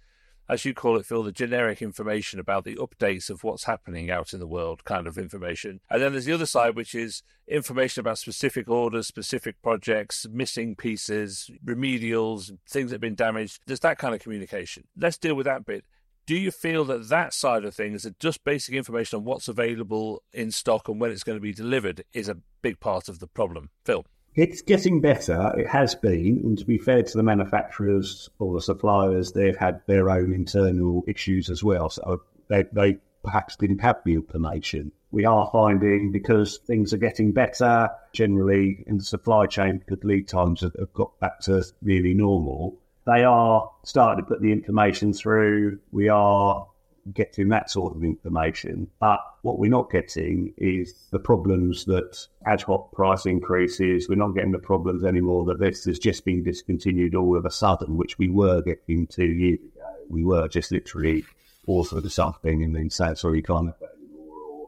as 0.50 0.66
you 0.66 0.74
call 0.74 0.98
it, 0.98 1.06
Phil, 1.06 1.24
the 1.24 1.32
generic 1.32 1.82
information 1.82 2.40
about 2.40 2.66
the 2.66 2.76
updates 2.76 3.30
of 3.30 3.44
what's 3.44 3.64
happening 3.64 4.12
out 4.12 4.34
in 4.34 4.40
the 4.40 4.48
world 4.48 4.84
kind 4.84 5.08
of 5.08 5.18
information. 5.18 5.80
And 5.90 6.02
then 6.02 6.12
there's 6.12 6.26
the 6.26 6.34
other 6.34 6.46
side, 6.46 6.76
which 6.76 6.94
is 6.94 7.24
information 7.48 8.02
about 8.02 8.18
specific 8.18 8.70
orders, 8.70 9.08
specific 9.08 9.62
projects, 9.62 10.28
missing 10.30 10.76
pieces, 10.76 11.50
remedials, 11.66 12.52
things 12.70 12.90
that 12.90 12.96
have 12.96 13.02
been 13.02 13.16
damaged. 13.16 13.62
There's 13.66 13.80
that 13.82 13.98
kind 13.98 14.14
of 14.14 14.22
communication. 14.22 14.84
Let's 14.98 15.18
deal 15.18 15.36
with 15.36 15.46
that 15.46 15.66
bit. 15.66 15.86
Do 16.26 16.36
you 16.36 16.52
feel 16.52 16.86
that 16.86 17.10
that 17.10 17.34
side 17.34 17.66
of 17.66 17.76
things, 17.76 18.08
just 18.20 18.46
basic 18.46 18.76
information 18.76 19.18
on 19.18 19.26
what's 19.26 19.50
available 19.50 20.24
in 20.32 20.52
stock 20.52 20.88
and 20.88 21.00
when 21.00 21.12
it's 21.12 21.24
going 21.24 21.38
to 21.38 21.42
be 21.42 21.54
delivered, 21.54 22.06
is 22.14 22.30
a 22.30 22.38
big 22.62 22.80
part 22.80 23.10
of 23.10 23.20
the 23.20 23.28
problem? 23.28 23.70
Phil? 23.84 24.06
It's 24.36 24.62
getting 24.64 25.00
better. 25.00 25.54
It 25.58 25.68
has 25.68 25.94
been. 25.96 26.42
And 26.44 26.58
to 26.58 26.66
be 26.66 26.78
fair 26.78 27.04
to 27.04 27.18
the 27.18 27.24
manufacturers 27.24 28.30
or 28.40 28.54
the 28.56 28.62
suppliers, 28.62 29.32
they've 29.32 29.58
had 29.58 29.82
their 29.86 30.10
own 30.10 30.34
internal 30.34 31.04
issues 31.08 31.50
as 31.50 31.64
well. 31.64 31.90
So 31.90 32.24
they, 32.48 32.64
they 32.72 32.98
perhaps 33.24 33.56
didn't 33.56 33.80
have 33.80 33.98
the 34.04 34.14
information. 34.14 34.92
We 35.12 35.26
are 35.26 35.50
finding 35.52 36.12
because 36.12 36.58
things 36.66 36.94
are 36.94 36.98
getting 36.98 37.32
better 37.32 37.90
generally 38.14 38.84
in 38.88 38.98
the 38.98 39.04
supply 39.04 39.46
chain 39.46 39.78
because 39.78 40.04
lead 40.04 40.28
times 40.28 40.62
have, 40.62 40.76
have 40.80 40.94
got 40.94 41.20
back 41.20 41.40
to 41.42 41.64
really 41.84 42.16
normal. 42.16 42.76
They 43.06 43.24
are 43.24 43.70
starting 43.84 44.24
to 44.24 44.28
put 44.28 44.42
the 44.42 44.52
information 44.52 45.14
through. 45.14 45.80
We 45.92 46.10
are 46.10 46.68
getting 47.14 47.50
that 47.50 47.70
sort 47.70 47.96
of 47.96 48.04
information. 48.04 48.88
But 49.00 49.20
what 49.42 49.60
we're 49.60 49.72
not 49.72 49.92
getting 49.92 50.54
is 50.58 51.08
the 51.12 51.20
problems 51.20 51.86
that 51.86 52.28
ad 52.46 52.62
hoc 52.62 52.92
price 52.94 53.26
increases. 53.26 54.08
We're 54.08 54.16
not 54.16 54.36
getting 54.36 54.52
the 54.52 54.60
problems 54.60 55.04
anymore 55.04 55.46
that 55.46 55.60
this 55.60 55.86
has 55.86 56.00
just 56.00 56.24
been 56.24 56.44
discontinued 56.44 57.16
all 57.16 57.36
of 57.36 57.46
a 57.46 57.52
sudden, 57.52 57.98
which 57.98 58.18
we 58.18 58.30
were 58.30 58.62
getting 58.62 59.08
two 59.08 59.26
years 59.26 59.60
ago. 59.60 59.96
We 60.10 60.24
were 60.24 60.48
just 60.48 60.72
literally 60.72 61.26
offered 61.68 62.10
something 62.12 62.64
and 62.64 62.76
then 62.76 62.90
saying, 62.90 63.16
sorry, 63.16 63.38
you 63.38 63.44
can't. 63.44 63.74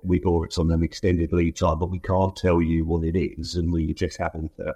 We 0.03 0.19
bought 0.19 0.47
it 0.47 0.59
on 0.59 0.69
an 0.71 0.83
extended 0.83 1.33
lead 1.33 1.55
time, 1.55 1.79
but 1.79 1.89
we 1.89 1.99
can't 1.99 2.35
tell 2.35 2.61
you 2.61 2.85
what 2.85 3.03
it 3.03 3.17
is. 3.17 3.55
And 3.55 3.71
we 3.73 3.91
just 3.93 4.17
happen 4.17 4.51
to 4.57 4.69
uh, 4.69 4.73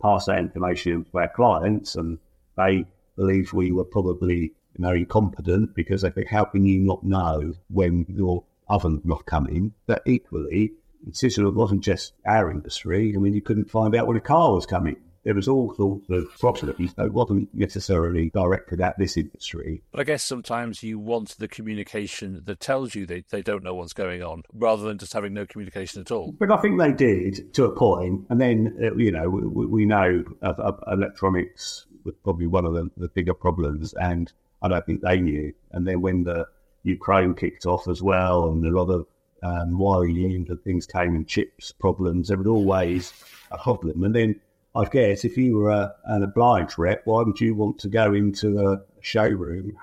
pass 0.00 0.26
that 0.26 0.38
information 0.38 1.04
to 1.04 1.18
our 1.18 1.28
clients 1.28 1.94
and 1.94 2.18
they 2.56 2.86
believe 3.16 3.52
we 3.52 3.72
were 3.72 3.84
probably 3.84 4.52
you 4.76 4.82
know, 4.82 4.92
incompetent 4.92 5.74
because 5.74 6.02
they 6.02 6.10
think, 6.10 6.28
how 6.28 6.44
can 6.44 6.64
you 6.64 6.80
not 6.80 7.02
know 7.04 7.54
when 7.68 8.06
your 8.08 8.44
oven's 8.68 9.04
not 9.04 9.26
coming? 9.26 9.72
But 9.86 10.02
equally, 10.06 10.72
it 11.06 11.54
wasn't 11.54 11.82
just 11.82 12.14
our 12.26 12.50
industry. 12.50 13.12
I 13.14 13.18
mean, 13.18 13.34
you 13.34 13.42
couldn't 13.42 13.70
find 13.70 13.94
out 13.94 14.06
when 14.06 14.16
a 14.16 14.20
car 14.20 14.54
was 14.54 14.66
coming. 14.66 14.96
There 15.24 15.34
was 15.34 15.46
all 15.46 15.72
sorts 15.76 16.10
of 16.10 16.36
problems. 16.40 16.94
So 16.96 17.04
it 17.04 17.12
wasn't 17.12 17.48
necessarily 17.54 18.30
directed 18.30 18.80
at 18.80 18.98
this 18.98 19.16
industry. 19.16 19.82
But 19.92 20.00
I 20.00 20.04
guess 20.04 20.24
sometimes 20.24 20.82
you 20.82 20.98
want 20.98 21.36
the 21.38 21.46
communication 21.46 22.42
that 22.44 22.58
tells 22.58 22.96
you 22.96 23.06
they, 23.06 23.22
they 23.30 23.40
don't 23.40 23.62
know 23.62 23.74
what's 23.74 23.92
going 23.92 24.22
on 24.22 24.42
rather 24.52 24.82
than 24.82 24.98
just 24.98 25.12
having 25.12 25.32
no 25.32 25.46
communication 25.46 26.00
at 26.00 26.10
all. 26.10 26.32
But 26.32 26.50
I 26.50 26.56
think 26.56 26.80
they 26.80 26.90
did 26.90 27.54
to 27.54 27.66
a 27.66 27.70
point. 27.70 28.26
And 28.30 28.40
then, 28.40 28.76
uh, 28.82 28.96
you 28.96 29.12
know, 29.12 29.28
we, 29.28 29.66
we 29.66 29.84
know 29.86 30.24
of, 30.42 30.58
of 30.58 30.82
electronics 30.90 31.86
was 32.04 32.16
probably 32.24 32.48
one 32.48 32.64
of 32.64 32.74
the, 32.74 32.90
the 32.96 33.08
bigger 33.08 33.34
problems. 33.34 33.94
And 33.94 34.32
I 34.62 34.68
don't 34.68 34.86
think 34.86 35.00
they 35.00 35.20
knew. 35.20 35.52
And 35.72 35.86
then 35.86 36.00
when 36.00 36.24
the 36.24 36.46
Ukraine 36.84 37.34
kicked 37.34 37.66
off 37.66 37.88
as 37.88 38.02
well, 38.02 38.48
and 38.48 38.64
a 38.64 38.70
lot 38.70 38.90
of 38.90 39.06
um, 39.42 39.78
wiring 39.78 40.46
and 40.48 40.62
things 40.62 40.86
came 40.86 41.14
and 41.14 41.26
chips 41.26 41.72
problems, 41.72 42.28
there 42.28 42.36
was 42.36 42.46
always 42.46 43.12
a 43.50 43.58
problem. 43.58 44.04
And 44.04 44.14
then 44.14 44.40
I 44.74 44.84
guess 44.84 45.24
if 45.24 45.36
you 45.36 45.56
were 45.56 45.70
a, 45.70 45.94
an 46.06 46.22
obliged 46.22 46.78
rep, 46.78 47.02
why 47.04 47.22
would 47.22 47.40
you 47.40 47.54
want 47.54 47.78
to 47.80 47.88
go 47.88 48.14
into 48.14 48.66
a 48.66 48.82
showroom 49.00 49.76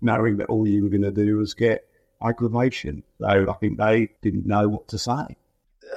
knowing 0.00 0.36
that 0.36 0.48
all 0.48 0.68
you 0.68 0.84
were 0.84 0.90
going 0.90 1.02
to 1.02 1.10
do 1.10 1.38
was 1.38 1.54
get 1.54 1.88
aggravation? 2.22 3.02
So 3.18 3.26
I 3.26 3.52
think 3.54 3.78
they 3.78 4.10
didn't 4.22 4.46
know 4.46 4.68
what 4.68 4.88
to 4.88 4.98
say. 4.98 5.36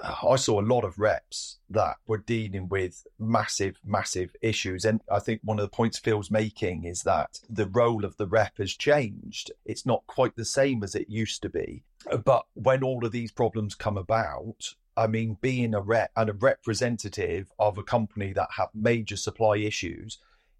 I 0.03 0.35
saw 0.35 0.59
a 0.59 0.61
lot 0.61 0.83
of 0.83 0.99
reps 0.99 1.57
that 1.69 1.97
were 2.07 2.17
dealing 2.17 2.69
with 2.69 3.05
massive, 3.17 3.79
massive 3.85 4.35
issues. 4.41 4.85
And 4.85 5.01
I 5.11 5.19
think 5.19 5.41
one 5.43 5.59
of 5.59 5.63
the 5.63 5.75
points 5.75 5.99
Phil's 5.99 6.31
making 6.31 6.85
is 6.85 7.03
that 7.03 7.39
the 7.49 7.67
role 7.67 8.05
of 8.05 8.17
the 8.17 8.27
rep 8.27 8.57
has 8.57 8.73
changed. 8.73 9.51
It's 9.65 9.85
not 9.85 10.07
quite 10.07 10.35
the 10.35 10.45
same 10.45 10.83
as 10.83 10.95
it 10.95 11.09
used 11.09 11.41
to 11.43 11.49
be. 11.49 11.83
But 12.23 12.45
when 12.53 12.83
all 12.83 13.05
of 13.05 13.11
these 13.11 13.31
problems 13.31 13.75
come 13.75 13.97
about, 13.97 14.75
I 14.95 15.07
mean, 15.07 15.37
being 15.41 15.73
a 15.73 15.81
rep 15.81 16.11
and 16.15 16.29
a 16.29 16.33
representative 16.33 17.51
of 17.57 17.77
a 17.77 17.83
company 17.83 18.33
that 18.33 18.49
have 18.57 18.69
major 18.73 19.15
supply 19.15 19.57
issues 19.57 20.19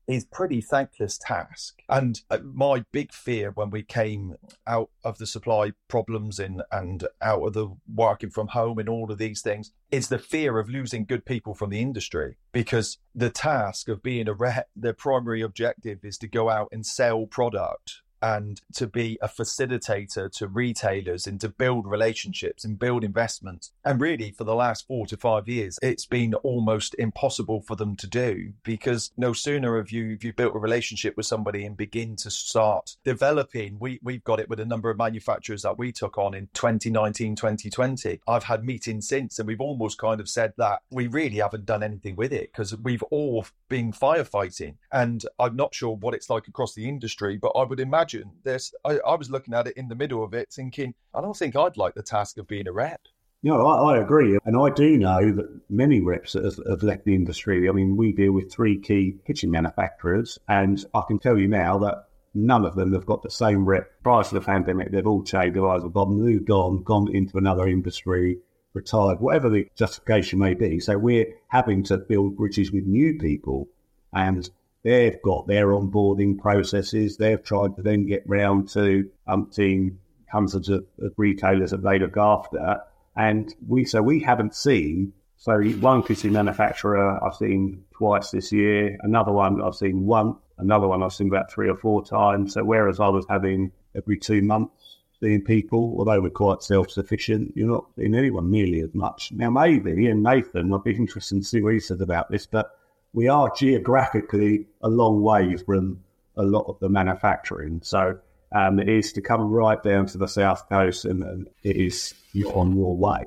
is 0.10 0.26
pretty 0.26 0.60
thankless 0.60 1.20
task. 1.20 1.84
And 1.88 2.20
uh, 2.32 2.40
my 2.44 2.84
big 2.92 3.14
fear 3.14 3.52
when 3.52 3.70
we 3.70 3.84
came 3.84 4.36
out 4.66 4.90
of 5.04 5.20
the 5.20 5.28
supply 5.28 5.74
problems 5.88 6.40
and 6.40 6.64
and 6.72 7.08
out 7.22 7.44
of 7.44 7.54
the 7.54 7.70
working 7.94 8.32
from 8.32 8.48
home 8.48 8.80
and 8.80 8.90
all 8.90 9.12
of 9.12 9.20
these 9.20 9.42
things 9.42 9.72
is 9.92 10.10
the 10.10 10.18
fear 10.18 10.58
of 10.58 10.68
losing 10.68 11.06
good 11.06 11.26
people 11.26 11.54
from 11.54 11.70
the 11.70 11.80
industry 11.80 12.38
because 12.52 12.98
the 13.14 13.30
task 13.30 13.88
of 13.88 14.02
being 14.02 14.28
a 14.28 14.34
rep, 14.34 14.68
their 14.76 14.94
primary 14.94 15.42
objective 15.42 16.00
is 16.04 16.18
to 16.18 16.28
go 16.28 16.50
out 16.50 16.70
and 16.72 16.86
sell 16.86 17.28
product 17.28 18.02
and 18.22 18.62
to 18.74 18.88
be 18.88 19.18
a 19.22 19.28
facilitator 19.28 20.32
to 20.32 20.48
retailers 20.48 21.28
and 21.28 21.40
to 21.42 21.50
build 21.50 21.88
relationships 21.88 22.66
and 22.66 22.80
build 22.80 23.04
investments. 23.04 23.72
And 23.86 24.02
really, 24.02 24.32
for 24.32 24.44
the 24.44 24.56
last 24.56 24.88
four 24.88 25.06
to 25.08 25.18
five 25.18 25.48
years, 25.48 25.80
it's 25.82 26.06
been 26.06 26.34
almost 26.36 26.96
impossible 27.00 27.62
for 27.62 27.76
them 27.76 27.96
to 27.98 28.08
do 28.08 28.54
because 28.64 29.12
no 29.18 29.34
sooner 29.34 29.78
have 29.78 29.92
you 29.92 30.18
you 30.22 30.34
built 30.34 30.56
a 30.56 30.60
relationship 30.60 31.16
with 31.18 31.26
somebody 31.26 31.66
and 31.66 31.78
begin 31.78 32.16
to 32.18 32.32
start 32.32 32.98
developing. 33.04 33.78
We 33.80 34.00
we've 34.04 34.24
got 34.24 34.40
it 34.40 34.50
with 34.50 34.60
a 34.60 34.66
number 34.66 34.90
of 34.90 34.98
manufacturers 34.98 35.62
that 35.64 35.78
we 35.78 35.92
took 35.92 36.18
on 36.18 36.34
in 36.34 36.50
2019, 36.54 37.36
2020. 37.36 38.22
I've 38.28 38.44
had 38.44 38.64
meetings 38.64 39.08
since, 39.08 39.40
and 39.40 39.48
we've 39.48 39.62
almost 39.62 39.98
kind 39.98 40.20
of 40.20 40.30
said 40.30 40.54
that 40.58 40.82
we 40.92 41.08
really 41.08 41.38
haven't 41.38 41.66
done 41.66 41.84
anything 41.84 42.16
with 42.16 42.34
it 42.34 42.52
because 42.52 42.76
we've 42.78 43.04
all 43.04 43.46
been 43.70 43.92
firefighting. 43.92 44.76
And 44.92 45.24
I'm 45.40 45.56
not 45.56 45.74
sure 45.74 45.96
what 45.96 46.14
it's 46.14 46.30
like 46.30 46.48
across 46.48 46.74
the 46.74 46.88
industry, 46.88 47.38
but 47.38 47.52
I 47.56 47.64
would 47.64 47.80
imagine 47.80 48.09
imagine 48.14 48.32
this. 48.44 48.74
I, 48.86 49.00
I, 49.00 49.16
was 49.16 49.30
looking 49.30 49.54
at 49.54 49.68
it 49.68 49.78
in 49.78 49.88
the 49.88 49.96
middle 49.96 50.24
of 50.24 50.34
it, 50.34 50.52
thinking, 50.52 50.94
I 51.14 51.22
don't 51.22 51.36
think 51.36 51.56
I'd 51.56 51.78
like 51.78 51.94
the 51.96 52.04
task 52.04 52.38
of 52.38 52.48
being 52.48 52.68
a 52.68 52.72
rep. 52.72 53.02
No, 53.42 53.66
I, 53.66 53.94
I 53.94 53.98
agree. 54.00 54.38
And 54.46 54.58
I 54.58 54.70
do 54.70 54.98
know 54.98 55.32
that 55.32 55.62
many 55.70 56.02
reps 56.02 56.34
have, 56.34 56.60
have, 56.68 56.84
left 56.84 57.06
the 57.06 57.16
industry. 57.16 57.70
I 57.70 57.72
mean, 57.72 57.96
we 57.96 58.12
deal 58.12 58.34
with 58.34 58.52
three 58.52 58.80
key 58.80 59.18
kitchen 59.26 59.52
manufacturers, 59.52 60.38
and 60.48 60.84
I 60.94 61.02
can 61.08 61.20
tell 61.20 61.38
you 61.38 61.48
now 61.48 61.78
that 61.80 62.06
none 62.34 62.66
of 62.66 62.76
them 62.76 62.94
have 62.94 63.06
got 63.06 63.24
the 63.24 63.32
same 63.32 63.66
rep. 63.66 63.90
Prior 64.04 64.24
to 64.24 64.34
the 64.34 64.42
pandemic, 64.42 64.92
they've 64.92 65.08
all 65.08 65.24
changed. 65.24 65.56
They've 65.56 65.64
either 65.64 65.90
gone, 65.90 66.18
moved 66.18 66.50
on, 66.50 66.84
gone 66.84 67.16
into 67.16 67.38
another 67.38 67.68
industry, 67.68 68.40
retired, 68.74 69.20
whatever 69.20 69.50
the 69.50 69.68
justification 69.76 70.40
may 70.40 70.54
be. 70.54 70.80
So 70.80 70.98
we're 70.98 71.34
having 71.48 71.84
to 71.86 71.98
build 71.98 72.36
bridges 72.36 72.72
with 72.72 72.86
new 72.86 73.18
people. 73.20 73.70
And 74.12 74.50
They've 74.84 75.22
got 75.22 75.48
their 75.48 75.68
onboarding 75.68 76.38
processes. 76.38 77.18
They've 77.18 77.44
tried 77.44 77.76
to 77.76 77.82
then 77.82 78.06
get 78.06 78.24
round 78.26 78.70
to 78.70 79.10
umpteen 79.28 79.98
hundreds 80.32 80.70
of, 80.70 80.86
of 81.02 81.14
retailers 81.18 81.72
that 81.72 81.84
they 81.84 82.00
look 82.00 82.18
after. 82.18 82.82
And 83.16 83.54
we 83.68 83.84
so 83.86 84.02
we 84.02 84.22
haven't 84.22 84.56
seen 84.56 85.14
so 85.40 85.58
one 85.62 86.04
kitchen 86.04 86.34
manufacturer 86.34 87.24
I've 87.24 87.36
seen 87.36 87.86
twice 87.94 88.32
this 88.32 88.52
year, 88.52 88.98
another 89.04 89.32
one 89.32 89.62
I've 89.62 89.76
seen 89.76 90.06
once, 90.06 90.38
another 90.58 90.86
one 90.86 91.02
I've 91.02 91.14
seen 91.14 91.30
about 91.30 91.50
three 91.50 91.70
or 91.70 91.78
four 91.78 92.04
times. 92.04 92.54
So 92.54 92.64
whereas 92.66 93.00
I 93.00 93.08
was 93.08 93.26
having 93.30 93.72
every 93.96 94.18
two 94.18 94.42
months 94.42 94.98
seeing 95.22 95.42
people, 95.42 95.96
although 95.98 96.20
we're 96.20 96.30
quite 96.30 96.62
self 96.62 96.92
sufficient, 96.92 97.54
you're 97.56 97.70
not 97.70 97.86
seeing 97.96 98.16
anyone 98.16 98.52
nearly 98.52 98.82
as 98.82 98.94
much. 98.94 99.32
Now 99.32 99.50
maybe, 99.50 100.08
and 100.08 100.24
Nathan, 100.24 100.74
I'd 100.74 100.84
be 100.84 100.96
interested 100.96 101.36
to 101.36 101.44
see 101.44 101.62
what 101.62 101.74
he 101.74 101.80
says 101.80 102.02
about 102.02 102.30
this, 102.30 102.46
but 102.46 102.72
we 103.14 103.28
are 103.28 103.52
geographically 103.56 104.68
a 104.82 104.90
long 104.90 105.22
way 105.22 105.56
from 105.58 106.02
a 106.38 106.44
lot 106.44 106.66
of 106.68 106.80
the 106.80 106.90
manufacturing. 106.90 107.82
So 107.84 108.20
um, 108.52 108.80
it 108.80 108.90
is 108.90 109.14
to 109.14 109.22
come 109.22 109.50
right 109.52 109.82
down 109.82 110.06
to 110.08 110.18
the 110.18 110.28
south 110.28 110.68
coast, 110.70 111.06
and, 111.06 111.24
and 111.24 111.48
it 111.64 111.76
is 111.76 112.14
on 112.54 112.76
your 112.76 112.96
way. 112.96 113.26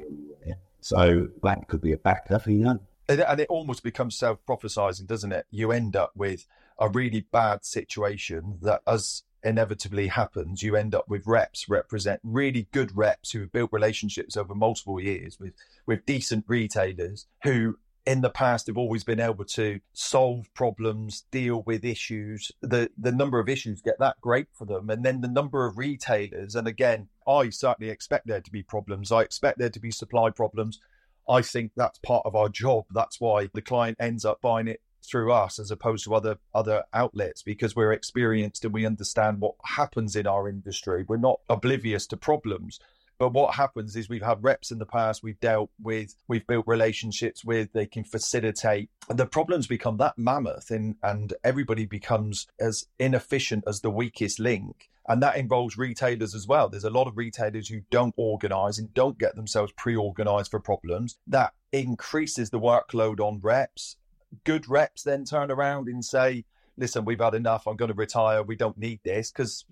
So 0.83 1.29
that 1.45 1.69
could 1.69 1.81
be 1.81 1.93
a 1.93 1.97
factor, 1.97 2.41
you 2.47 2.59
know. 2.59 2.81
And 3.09 3.41
it 3.41 3.49
almost 3.49 3.83
becomes 3.83 4.19
self 4.19 4.39
prophesizing, 4.47 5.07
doesn't 5.07 5.33
it? 5.33 5.47
You 5.51 5.73
end 5.73 5.97
up 5.97 6.12
with 6.15 6.47
a 6.79 6.89
really 6.89 7.27
bad 7.33 7.65
situation 7.65 8.59
that, 8.62 8.83
as 8.87 9.23
inevitably 9.45 10.09
happens, 10.09 10.62
you 10.62 10.77
end 10.77 10.95
up 10.95 11.09
with 11.09 11.27
reps 11.27 11.69
represent 11.69 12.21
really 12.23 12.69
good 12.73 12.97
reps 12.97 13.31
who 13.31 13.41
have 13.41 13.53
built 13.53 13.73
relationships 13.73 14.37
over 14.37 14.55
multiple 14.55 15.01
years 15.01 15.39
with 15.39 15.53
with 15.87 16.07
decent 16.07 16.45
retailers 16.49 17.27
who 17.43 17.79
in 18.04 18.21
the 18.21 18.30
past 18.30 18.66
have 18.66 18.76
always 18.76 19.04
been 19.04 19.21
able 19.21 19.44
to 19.44 19.80
solve 19.92 20.52
problems, 20.54 21.25
deal 21.30 21.62
with 21.62 21.85
issues. 21.85 22.50
The 22.61 22.90
the 22.99 23.12
number 23.12 23.38
of 23.38 23.49
issues 23.49 23.80
get 23.80 23.99
that 24.00 24.21
great 24.21 24.49
for 24.52 24.64
them, 24.64 24.90
and 24.90 25.04
then 25.04 25.21
the 25.21 25.28
number 25.28 25.66
of 25.66 25.78
retailers. 25.78 26.54
And 26.54 26.66
again, 26.66 27.09
I 27.26 27.50
certainly 27.50 27.90
expect 27.90 28.26
there 28.26 28.40
to 28.40 28.50
be 28.50 28.62
problems. 28.62 29.12
I 29.12 29.23
expect 29.23 29.59
there 29.59 29.71
to 29.71 29.80
be 29.80 29.90
supply 29.90 30.30
problems. 30.30 30.80
I 31.28 31.42
think 31.42 31.73
that's 31.76 31.99
part 32.00 32.26
of 32.26 32.35
our 32.35 32.49
job. 32.49 32.87
That's 32.90 33.21
why 33.21 33.49
the 33.54 33.62
client 33.62 33.99
ends 34.00 34.25
up 34.25 34.40
buying 34.40 34.66
it 34.66 34.80
through 35.04 35.32
us 35.32 35.59
as 35.59 35.71
opposed 35.71 36.04
to 36.04 36.14
other 36.14 36.38
other 36.54 36.85
outlets 36.92 37.42
because 37.42 37.75
we're 37.75 37.92
experienced 37.92 38.64
and 38.64 38.73
we 38.73 38.87
understand 38.87 39.40
what 39.40 39.54
happens 39.64 40.16
in 40.16 40.26
our 40.26 40.49
industry. 40.49 41.04
We're 41.06 41.16
not 41.16 41.40
oblivious 41.49 42.06
to 42.09 42.16
problems. 42.16 42.80
But 43.23 43.35
what 43.35 43.55
happens 43.55 43.95
is 43.95 44.09
we've 44.09 44.21
had 44.21 44.43
reps 44.43 44.73
in 44.73 44.81
the 44.81 44.85
past, 44.85 45.23
we've 45.23 45.38
dealt 45.38 45.71
with, 45.81 46.17
we've 46.26 46.45
built 46.45 46.67
relationships 46.67 47.45
with, 47.45 47.73
they 47.73 47.87
can 47.87 48.02
facilitate. 48.02 48.91
And 49.09 49.17
the 49.17 49.26
problems 49.26 49.69
become 49.69 49.99
that 49.99 50.19
mammoth 50.19 50.73
and, 50.73 50.97
and 51.05 51.33
everybody 51.45 51.87
becomes 51.87 52.49
as 52.59 52.87
inefficient 52.99 53.62
as 53.69 53.81
the 53.81 53.93
weakest 53.93 54.41
link. 54.41 54.91
And 55.07 55.23
that 55.23 55.37
involves 55.37 55.79
retailers 55.79 56.35
as 56.35 56.49
well. 56.49 56.69
There's 56.69 56.83
a 56.83 56.91
lot 56.91 57.07
of 57.07 57.17
retailers 57.17 57.69
who 57.69 57.83
don't 57.93 58.12
organize 58.17 58.81
and 58.81 58.93
don't 58.93 59.21
get 59.21 59.37
themselves 59.37 59.71
pre 59.76 59.95
organized 59.95 60.50
for 60.50 60.59
problems. 60.59 61.17
That 61.29 61.52
increases 61.71 62.50
the 62.50 62.59
workload 62.59 63.21
on 63.21 63.38
reps. 63.41 63.99
Good 64.43 64.69
reps 64.69 65.05
then 65.05 65.26
turn 65.26 65.52
around 65.52 65.87
and 65.87 66.05
say, 66.05 66.45
listen, 66.76 67.05
we've 67.05 67.21
had 67.21 67.35
enough. 67.35 67.67
I'm 67.67 67.76
going 67.76 67.91
to 67.91 67.95
retire. 67.95 68.43
We 68.43 68.57
don't 68.57 68.79
need 68.79 69.00
this 69.05 69.31
because 69.31 69.64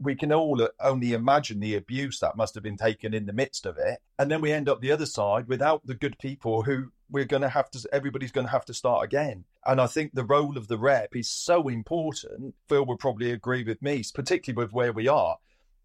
we 0.00 0.14
can 0.14 0.32
all 0.32 0.62
uh, 0.62 0.68
only 0.80 1.12
imagine 1.12 1.60
the 1.60 1.74
abuse 1.74 2.20
that 2.20 2.36
must 2.36 2.54
have 2.54 2.62
been 2.62 2.76
taken 2.76 3.14
in 3.14 3.26
the 3.26 3.32
midst 3.32 3.66
of 3.66 3.76
it. 3.78 3.98
And 4.18 4.30
then 4.30 4.40
we 4.40 4.52
end 4.52 4.68
up 4.68 4.80
the 4.80 4.92
other 4.92 5.06
side 5.06 5.48
without 5.48 5.86
the 5.86 5.94
good 5.94 6.18
people 6.18 6.62
who 6.62 6.92
we're 7.10 7.24
going 7.24 7.42
to 7.42 7.48
have 7.48 7.70
to, 7.70 7.88
everybody's 7.92 8.32
going 8.32 8.46
to 8.46 8.52
have 8.52 8.64
to 8.66 8.74
start 8.74 9.04
again. 9.04 9.44
And 9.64 9.80
I 9.80 9.86
think 9.86 10.12
the 10.14 10.24
role 10.24 10.56
of 10.56 10.68
the 10.68 10.78
rep 10.78 11.14
is 11.14 11.28
so 11.28 11.68
important. 11.68 12.54
Phil 12.68 12.86
would 12.86 12.98
probably 12.98 13.32
agree 13.32 13.64
with 13.64 13.82
me, 13.82 14.02
particularly 14.14 14.64
with 14.64 14.72
where 14.72 14.92
we 14.92 15.08
are. 15.08 15.38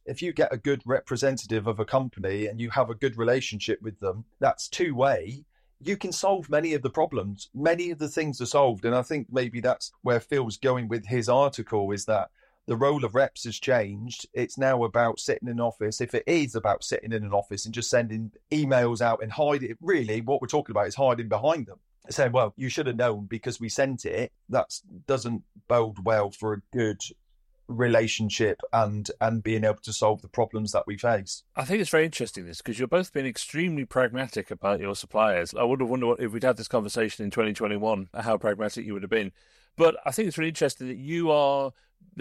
if 0.05 0.21
you 0.21 0.33
get 0.33 0.53
a 0.53 0.57
good 0.57 0.81
representative 0.85 1.67
of 1.67 1.79
a 1.79 1.85
company 1.85 2.47
and 2.47 2.59
you 2.59 2.69
have 2.71 2.89
a 2.89 2.95
good 2.95 3.17
relationship 3.17 3.81
with 3.81 3.99
them, 3.99 4.25
that's 4.39 4.67
two 4.67 4.95
way. 4.95 5.45
You 5.83 5.97
can 5.97 6.11
solve 6.11 6.49
many 6.49 6.73
of 6.73 6.81
the 6.81 6.89
problems. 6.89 7.49
Many 7.53 7.91
of 7.91 7.99
the 7.99 8.07
things 8.07 8.39
are 8.39 8.45
solved. 8.45 8.85
And 8.85 8.95
I 8.95 9.01
think 9.01 9.27
maybe 9.31 9.61
that's 9.61 9.91
where 10.01 10.19
Phil's 10.19 10.57
going 10.57 10.87
with 10.87 11.05
his 11.07 11.27
article 11.27 11.91
is 11.91 12.05
that 12.05 12.29
the 12.67 12.77
role 12.77 13.03
of 13.03 13.15
reps 13.15 13.45
has 13.45 13.59
changed. 13.59 14.27
It's 14.33 14.57
now 14.57 14.83
about 14.83 15.19
sitting 15.19 15.47
in 15.47 15.55
an 15.55 15.59
office. 15.59 15.99
If 15.99 16.13
it 16.13 16.23
is 16.27 16.55
about 16.55 16.83
sitting 16.83 17.11
in 17.11 17.23
an 17.23 17.33
office 17.33 17.65
and 17.65 17.73
just 17.73 17.89
sending 17.89 18.31
emails 18.51 19.01
out 19.01 19.23
and 19.23 19.31
hiding, 19.31 19.75
really, 19.81 20.21
what 20.21 20.41
we're 20.41 20.47
talking 20.47 20.73
about 20.73 20.87
is 20.87 20.95
hiding 20.95 21.27
behind 21.27 21.65
them. 21.65 21.79
Saying, 22.09 22.31
well, 22.31 22.53
you 22.57 22.69
should 22.69 22.87
have 22.87 22.95
known 22.95 23.25
because 23.25 23.59
we 23.59 23.69
sent 23.69 24.05
it. 24.05 24.31
That 24.49 24.73
doesn't 25.07 25.43
bode 25.67 26.03
well 26.03 26.31
for 26.31 26.53
a 26.53 26.61
good 26.73 27.01
relationship 27.67 28.61
and 28.73 29.09
and 29.19 29.43
being 29.43 29.63
able 29.63 29.75
to 29.75 29.93
solve 29.93 30.21
the 30.21 30.27
problems 30.27 30.71
that 30.71 30.87
we 30.87 30.97
face. 30.97 31.43
I 31.55 31.65
think 31.65 31.81
it's 31.81 31.89
very 31.89 32.05
interesting 32.05 32.45
this 32.45 32.57
because 32.57 32.79
you're 32.79 32.87
both 32.87 33.13
been 33.13 33.25
extremely 33.25 33.85
pragmatic 33.85 34.51
about 34.51 34.79
your 34.79 34.95
suppliers. 34.95 35.53
I 35.57 35.63
would 35.63 35.81
have 35.81 35.89
wondered 35.89 36.19
if 36.19 36.31
we'd 36.31 36.43
had 36.43 36.57
this 36.57 36.67
conversation 36.67 37.25
in 37.25 37.31
2021 37.31 38.09
how 38.13 38.37
pragmatic 38.37 38.85
you 38.85 38.93
would 38.93 39.03
have 39.03 39.09
been. 39.09 39.31
But 39.77 39.95
I 40.05 40.11
think 40.11 40.27
it's 40.27 40.37
really 40.37 40.49
interesting 40.49 40.87
that 40.87 40.97
you 40.97 41.31
are 41.31 41.71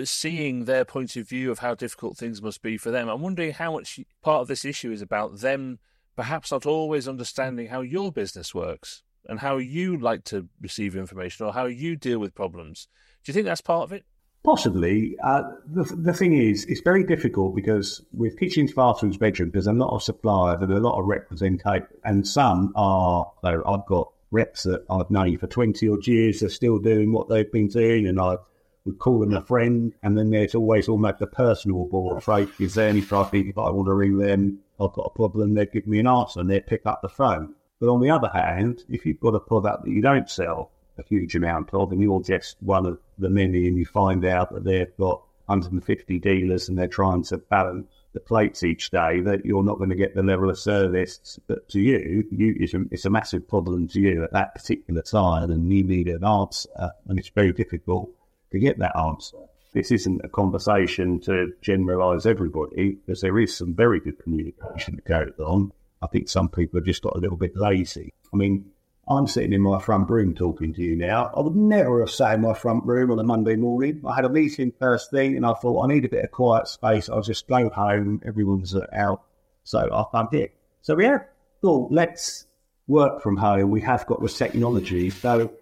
seeing 0.04 0.66
their 0.66 0.84
point 0.84 1.16
of 1.16 1.28
view 1.28 1.50
of 1.50 1.58
how 1.58 1.74
difficult 1.74 2.16
things 2.16 2.40
must 2.40 2.62
be 2.62 2.76
for 2.76 2.90
them. 2.90 3.08
I'm 3.08 3.22
wondering 3.22 3.52
how 3.52 3.72
much 3.72 3.98
part 4.22 4.42
of 4.42 4.48
this 4.48 4.64
issue 4.64 4.92
is 4.92 5.02
about 5.02 5.40
them 5.40 5.78
perhaps 6.16 6.52
not 6.52 6.66
always 6.66 7.08
understanding 7.08 7.68
how 7.68 7.80
your 7.80 8.12
business 8.12 8.54
works 8.54 9.02
and 9.26 9.40
how 9.40 9.56
you 9.56 9.96
like 9.96 10.24
to 10.24 10.48
receive 10.60 10.96
information 10.96 11.46
or 11.46 11.52
how 11.52 11.66
you 11.66 11.96
deal 11.96 12.18
with 12.18 12.34
problems. 12.34 12.88
Do 13.24 13.30
you 13.30 13.34
think 13.34 13.46
that's 13.46 13.60
part 13.60 13.84
of 13.84 13.92
it? 13.92 14.04
Possibly. 14.42 15.16
Uh, 15.22 15.42
the, 15.66 15.84
the 15.84 16.12
thing 16.14 16.32
is, 16.34 16.64
it's 16.64 16.80
very 16.80 17.04
difficult 17.04 17.54
because 17.54 18.02
with 18.12 18.38
kitchens, 18.38 18.72
bathrooms, 18.72 19.18
bedrooms, 19.18 19.52
there's 19.52 19.66
a 19.66 19.72
lot 19.72 19.94
of 19.94 20.02
suppliers 20.02 20.62
and 20.62 20.72
a 20.72 20.80
lot 20.80 20.98
of 20.98 21.06
representation, 21.06 21.86
and 22.04 22.26
some 22.26 22.72
are, 22.74 23.30
so 23.42 23.62
I've 23.66 23.86
got 23.86 24.10
reps 24.30 24.62
that 24.62 24.84
I've 24.88 25.10
known 25.10 25.36
for 25.38 25.46
20 25.46 25.88
odd 25.88 26.06
years, 26.06 26.40
they're 26.40 26.48
still 26.48 26.78
doing 26.78 27.12
what 27.12 27.28
they've 27.28 27.50
been 27.50 27.68
doing, 27.68 28.06
and 28.06 28.18
I 28.18 28.36
would 28.84 28.98
call 28.98 29.20
them 29.20 29.34
a 29.34 29.42
friend. 29.42 29.92
And 30.02 30.16
then 30.16 30.30
there's 30.30 30.54
always 30.54 30.88
almost 30.88 31.20
a 31.20 31.26
personal 31.26 31.86
board. 31.86 32.26
Right? 32.26 32.48
Is 32.58 32.74
there 32.74 32.88
any 32.88 33.02
traffic? 33.02 33.46
If 33.46 33.58
I 33.58 33.70
want 33.70 33.86
to 33.86 33.94
ring 33.94 34.18
them, 34.18 34.60
I've 34.80 34.92
got 34.92 35.10
a 35.12 35.16
problem, 35.16 35.54
they 35.54 35.66
give 35.66 35.86
me 35.86 35.98
an 35.98 36.06
answer 36.06 36.40
and 36.40 36.50
they 36.50 36.60
pick 36.60 36.86
up 36.86 37.02
the 37.02 37.08
phone. 37.08 37.54
But 37.78 37.88
on 37.88 38.00
the 38.00 38.10
other 38.10 38.30
hand, 38.32 38.84
if 38.88 39.06
you've 39.06 39.20
got 39.20 39.34
a 39.34 39.40
product 39.40 39.84
that 39.84 39.90
you 39.90 40.02
don't 40.02 40.28
sell, 40.28 40.70
a 41.00 41.08
huge 41.08 41.34
amount 41.34 41.70
of, 41.72 41.90
and 41.92 42.02
you're 42.02 42.22
just 42.22 42.56
one 42.60 42.86
of 42.86 42.98
the 43.18 43.30
many, 43.30 43.66
and 43.66 43.76
you 43.76 43.86
find 43.86 44.24
out 44.24 44.52
that 44.52 44.64
they've 44.64 44.96
got 44.98 45.22
150 45.46 46.18
dealers 46.20 46.68
and 46.68 46.78
they're 46.78 46.86
trying 46.86 47.24
to 47.24 47.38
balance 47.38 47.88
the 48.12 48.20
plates 48.20 48.62
each 48.64 48.90
day, 48.90 49.20
that 49.20 49.44
you're 49.44 49.62
not 49.62 49.78
going 49.78 49.90
to 49.90 49.96
get 49.96 50.14
the 50.14 50.22
level 50.22 50.50
of 50.50 50.58
service 50.58 51.38
that 51.46 51.68
to 51.68 51.80
you, 51.80 52.24
you 52.30 52.56
it's 52.58 52.74
a, 52.74 52.82
it's 52.90 53.04
a 53.04 53.10
massive 53.10 53.46
problem 53.46 53.86
to 53.86 54.00
you 54.00 54.24
at 54.24 54.32
that 54.32 54.54
particular 54.54 55.02
time, 55.02 55.50
and 55.50 55.72
you 55.72 55.84
need 55.84 56.08
an 56.08 56.24
answer, 56.24 56.68
and 57.06 57.18
it's 57.18 57.28
very 57.28 57.52
difficult 57.52 58.10
to 58.50 58.58
get 58.58 58.78
that 58.78 58.96
answer. 58.96 59.36
This 59.72 59.92
isn't 59.92 60.22
a 60.24 60.28
conversation 60.28 61.20
to 61.20 61.52
generalise 61.62 62.26
everybody, 62.26 62.98
because 63.06 63.20
there 63.20 63.38
is 63.38 63.56
some 63.56 63.74
very 63.74 64.00
good 64.00 64.18
communication 64.18 64.96
that 64.96 65.04
goes 65.04 65.38
on. 65.38 65.70
I 66.02 66.08
think 66.08 66.28
some 66.28 66.48
people 66.48 66.78
have 66.78 66.86
just 66.86 67.02
got 67.02 67.14
a 67.14 67.20
little 67.20 67.36
bit 67.36 67.56
lazy. 67.56 68.12
I 68.32 68.36
mean, 68.36 68.72
I'm 69.10 69.26
sitting 69.26 69.52
in 69.52 69.60
my 69.60 69.80
front 69.80 70.08
room 70.08 70.36
talking 70.36 70.72
to 70.74 70.82
you 70.82 70.94
now. 70.94 71.32
I 71.36 71.40
would 71.40 71.56
never 71.56 71.98
have 71.98 72.12
sat 72.12 72.34
in 72.34 72.42
my 72.42 72.54
front 72.54 72.84
room 72.86 73.10
on 73.10 73.18
a 73.18 73.24
Monday 73.24 73.56
morning. 73.56 74.02
I 74.06 74.14
had 74.14 74.24
a 74.24 74.28
meeting 74.28 74.72
first 74.78 75.10
thing 75.10 75.36
and 75.36 75.44
I 75.44 75.52
thought 75.54 75.82
I 75.82 75.92
need 75.92 76.04
a 76.04 76.08
bit 76.08 76.24
of 76.24 76.30
quiet 76.30 76.68
space. 76.68 77.08
I'll 77.08 77.20
just 77.20 77.48
go 77.48 77.68
home. 77.70 78.22
Everyone's 78.24 78.72
out. 78.92 79.24
So 79.64 79.80
I 79.92 80.04
come 80.16 80.28
here. 80.30 80.50
So 80.82 80.96
yeah, 81.00 81.24
cool. 81.60 81.88
Let's 81.90 82.46
work 82.86 83.20
from 83.20 83.36
home. 83.36 83.70
We 83.70 83.80
have 83.80 84.06
got 84.06 84.22
the 84.22 84.28
technology. 84.28 85.10
So 85.10 85.52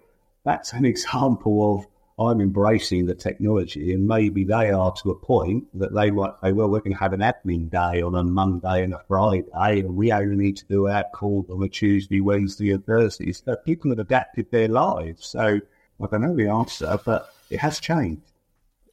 that's 0.45 0.71
an 0.73 0.85
example 0.93 1.75
of 1.75 1.87
I'm 2.19 2.41
embracing 2.41 3.05
the 3.05 3.15
technology, 3.15 3.93
and 3.93 4.05
maybe 4.05 4.43
they 4.43 4.71
are 4.71 4.91
to 5.03 5.11
a 5.11 5.15
point 5.15 5.67
that 5.79 5.93
they 5.95 6.11
might 6.11 6.33
say, 6.41 6.51
well, 6.51 6.67
we're 6.69 6.79
going 6.79 6.91
to 6.91 6.99
have 6.99 7.13
an 7.13 7.21
admin 7.21 7.69
day 7.69 8.01
on 8.01 8.13
a 8.13 8.23
Monday 8.23 8.83
and 8.83 8.93
a 8.93 9.01
Friday, 9.07 9.79
and 9.79 9.95
we 9.95 10.11
only 10.11 10.35
need 10.35 10.57
to 10.57 10.65
do 10.65 10.87
our 10.87 11.05
call 11.13 11.45
on 11.49 11.63
a 11.63 11.69
Tuesday, 11.69 12.19
Wednesday, 12.19 12.71
and 12.71 12.85
Thursday. 12.85 13.31
So 13.31 13.55
people 13.55 13.91
have 13.91 13.99
adapted 13.99 14.51
their 14.51 14.67
lives. 14.67 15.27
So 15.27 15.61
I 16.01 16.07
don't 16.07 16.21
know 16.21 16.35
the 16.35 16.49
answer, 16.49 16.99
but 17.05 17.33
it 17.49 17.59
has 17.59 17.79
changed. 17.79 18.28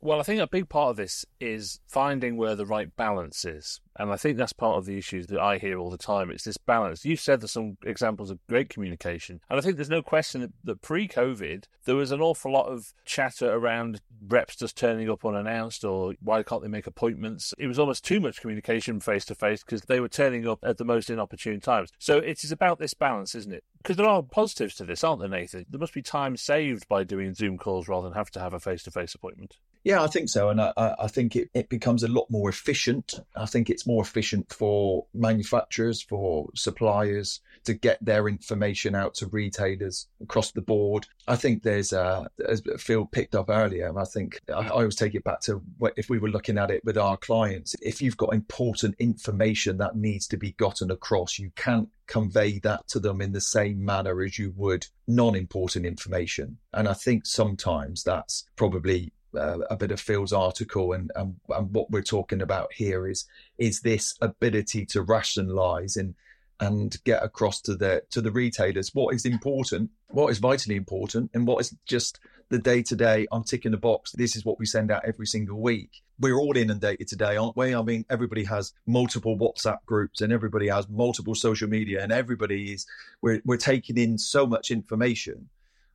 Well, 0.07 0.21
I 0.21 0.23
think 0.23 0.41
a 0.41 0.47
big 0.47 0.69
part 0.69 0.91
of 0.91 0.97
this 0.97 1.27
is 1.41 1.81
finding 1.89 2.37
where 2.37 2.55
the 2.55 2.65
right 2.65 2.95
balance 2.95 3.45
is. 3.45 3.81
And 3.97 4.13
I 4.13 4.17
think 4.17 4.37
that's 4.37 4.53
part 4.53 4.79
of 4.79 4.87
the 4.87 4.97
issues 4.97 5.27
that 5.27 5.41
I 5.41 5.59
hear 5.59 5.81
all 5.81 5.91
the 5.91 5.99
time. 5.99 6.31
It's 6.31 6.45
this 6.45 6.59
balance. 6.59 7.05
You 7.05 7.17
said 7.17 7.41
there's 7.41 7.51
some 7.51 7.77
examples 7.85 8.31
of 8.31 8.39
great 8.47 8.69
communication. 8.69 9.41
And 9.51 9.59
I 9.59 9.63
think 9.63 9.75
there's 9.75 9.91
no 9.91 10.03
question 10.03 10.53
that, 10.63 10.81
pre 10.81 11.09
COVID, 11.09 11.65
there 11.87 11.97
was 11.97 12.13
an 12.13 12.21
awful 12.21 12.53
lot 12.53 12.67
of 12.67 12.95
chatter 13.05 13.53
around 13.53 14.01
reps 14.29 14.55
just 14.55 14.77
turning 14.77 15.11
up 15.11 15.25
unannounced 15.25 15.85
or 15.85 16.15
why 16.21 16.45
can't 16.45 16.63
they 16.63 16.69
make 16.69 16.87
appointments? 16.87 17.53
It 17.59 17.67
was 17.67 17.81
almost 17.81 18.05
too 18.05 18.21
much 18.21 18.41
communication 18.41 19.01
face 19.01 19.25
to 19.25 19.35
face 19.35 19.65
because 19.65 19.83
they 19.83 19.99
were 19.99 20.09
turning 20.09 20.47
up 20.47 20.61
at 20.63 20.79
the 20.79 20.85
most 20.85 21.11
inopportune 21.11 21.59
times. 21.59 21.91
So 21.99 22.19
it 22.19 22.45
is 22.45 22.53
about 22.53 22.79
this 22.79 22.95
balance, 22.95 23.35
isn't 23.35 23.53
it? 23.53 23.65
Because 23.79 23.97
there 23.97 24.07
are 24.07 24.23
positives 24.23 24.77
to 24.77 24.85
this, 24.85 25.03
aren't 25.03 25.19
there, 25.19 25.29
Nathan? 25.29 25.67
There 25.69 25.81
must 25.81 25.95
be 25.95 26.03
time 26.03 26.37
saved 26.37 26.87
by 26.87 27.03
doing 27.03 27.35
Zoom 27.35 27.59
calls 27.59 27.89
rather 27.89 28.09
than 28.09 28.17
have 28.17 28.31
to 28.33 28.41
have 28.41 28.55
a 28.55 28.61
face 28.61 28.85
to 28.85 28.93
face 28.93 29.13
appointment. 29.13 29.57
Yeah, 29.87 30.03
I 30.03 30.09
think 30.09 30.29
so. 30.29 30.49
And 30.49 30.61
I, 30.61 30.73
I 30.77 31.07
think 31.07 31.37
it, 31.37 31.49
it 31.55 31.69
becomes 31.69 32.03
a 32.03 32.09
lot 32.09 32.29
more 32.29 32.49
efficient. 32.49 33.21
I 33.37 33.47
think 33.47 33.71
it's 33.71 33.87
more 33.87 34.03
efficient 34.03 34.53
for 34.53 35.07
manufacturers, 35.15 36.03
for 36.03 36.49
suppliers 36.57 37.41
to 37.67 37.75
get 37.75 38.05
their 38.05 38.27
information 38.27 38.97
out 38.97 39.15
to 39.15 39.29
retailers 39.29 40.09
across 40.21 40.51
the 40.51 40.61
board. 40.61 41.07
I 41.29 41.37
think 41.37 41.63
there's, 41.63 41.93
uh, 41.93 42.25
as 42.49 42.65
Phil 42.79 43.07
picked 43.07 43.37
up 43.37 43.49
earlier, 43.49 43.97
I 43.97 44.05
think 44.07 44.41
I, 44.49 44.63
I 44.63 44.69
always 44.71 44.97
take 44.97 45.15
it 45.15 45.23
back 45.23 45.41
to 45.43 45.63
if 45.97 46.11
we 46.11 46.19
were 46.19 46.31
looking 46.31 46.59
at 46.59 46.73
it 46.73 46.85
with 46.85 46.99
our 46.99 47.17
clients, 47.17 47.77
if 47.81 48.03
you've 48.03 48.17
got 48.17 48.35
important 48.35 48.97
information 48.99 49.79
that 49.79 49.95
needs 49.95 50.27
to 50.29 50.37
be 50.37 50.51
gotten 50.55 50.91
across, 50.91 51.39
you 51.39 51.53
can't 51.55 51.91
convey 52.09 52.59
that 52.61 52.89
to 52.89 52.99
them 52.99 53.21
in 53.21 53.31
the 53.31 53.41
same 53.41 53.85
manner 53.85 54.21
as 54.21 54.37
you 54.37 54.53
would 54.57 54.89
non 55.07 55.37
important 55.37 55.87
information. 55.87 56.59
And 56.73 56.89
I 56.89 56.93
think 56.93 57.25
sometimes 57.25 58.03
that's 58.03 58.49
probably 58.57 59.13
uh, 59.35 59.59
a 59.71 59.77
bit 59.77 59.91
of 59.91 60.01
Phil's 60.01 60.33
article 60.33 60.93
and, 60.93 61.11
and, 61.15 61.37
and 61.49 61.75
what 61.75 61.91
we're 61.91 62.03
talking 62.03 62.43
about 62.43 62.73
here 62.73 63.07
is 63.07 63.27
is 63.59 63.81
this 63.81 64.15
ability 64.21 64.87
to 64.87 65.03
rationalize 65.03 65.97
and 65.97 66.15
and 66.61 66.97
get 67.05 67.23
across 67.23 67.61
to 67.63 67.75
the 67.75 68.03
to 68.11 68.21
the 68.21 68.31
retailers 68.31 68.95
what 68.95 69.15
is 69.15 69.25
important, 69.25 69.91
what 70.09 70.31
is 70.31 70.39
vitally 70.39 70.77
important, 70.77 71.31
and 71.35 71.47
what 71.47 71.61
is 71.61 71.75
just 71.87 72.19
the 72.49 72.59
day 72.59 72.83
to 72.83 72.97
day. 72.97 73.27
I'm 73.33 73.45
ticking 73.45 73.73
the 73.73 73.77
box. 73.77 74.13
This 74.13 74.37
is 74.37 74.45
what 74.45 74.59
we 74.59 74.67
send 74.67 74.91
out 74.91 75.05
every 75.05 75.27
single 75.27 75.61
week. 75.61 76.03
We're 76.19 76.39
all 76.39 76.57
inundated 76.57 77.09
today, 77.09 77.37
aren't 77.37 77.57
we? 77.57 77.75
I 77.75 77.83
mean, 77.83 78.07
everybody 78.09 78.45
has 78.45 78.73
multiple 78.87 79.37
WhatsApp 79.37 79.85
groups 79.85 80.21
and 80.21 80.33
everybody 80.33 80.69
has 80.69 80.89
multiple 80.89 81.35
social 81.35 81.69
media, 81.69 82.03
and 82.03 82.13
everybody 82.13 82.73
is 82.73 82.87
we're 83.21 83.43
we're 83.45 83.57
taking 83.59 83.99
in 83.99 84.17
so 84.19 84.47
much 84.47 84.71
information. 84.71 85.49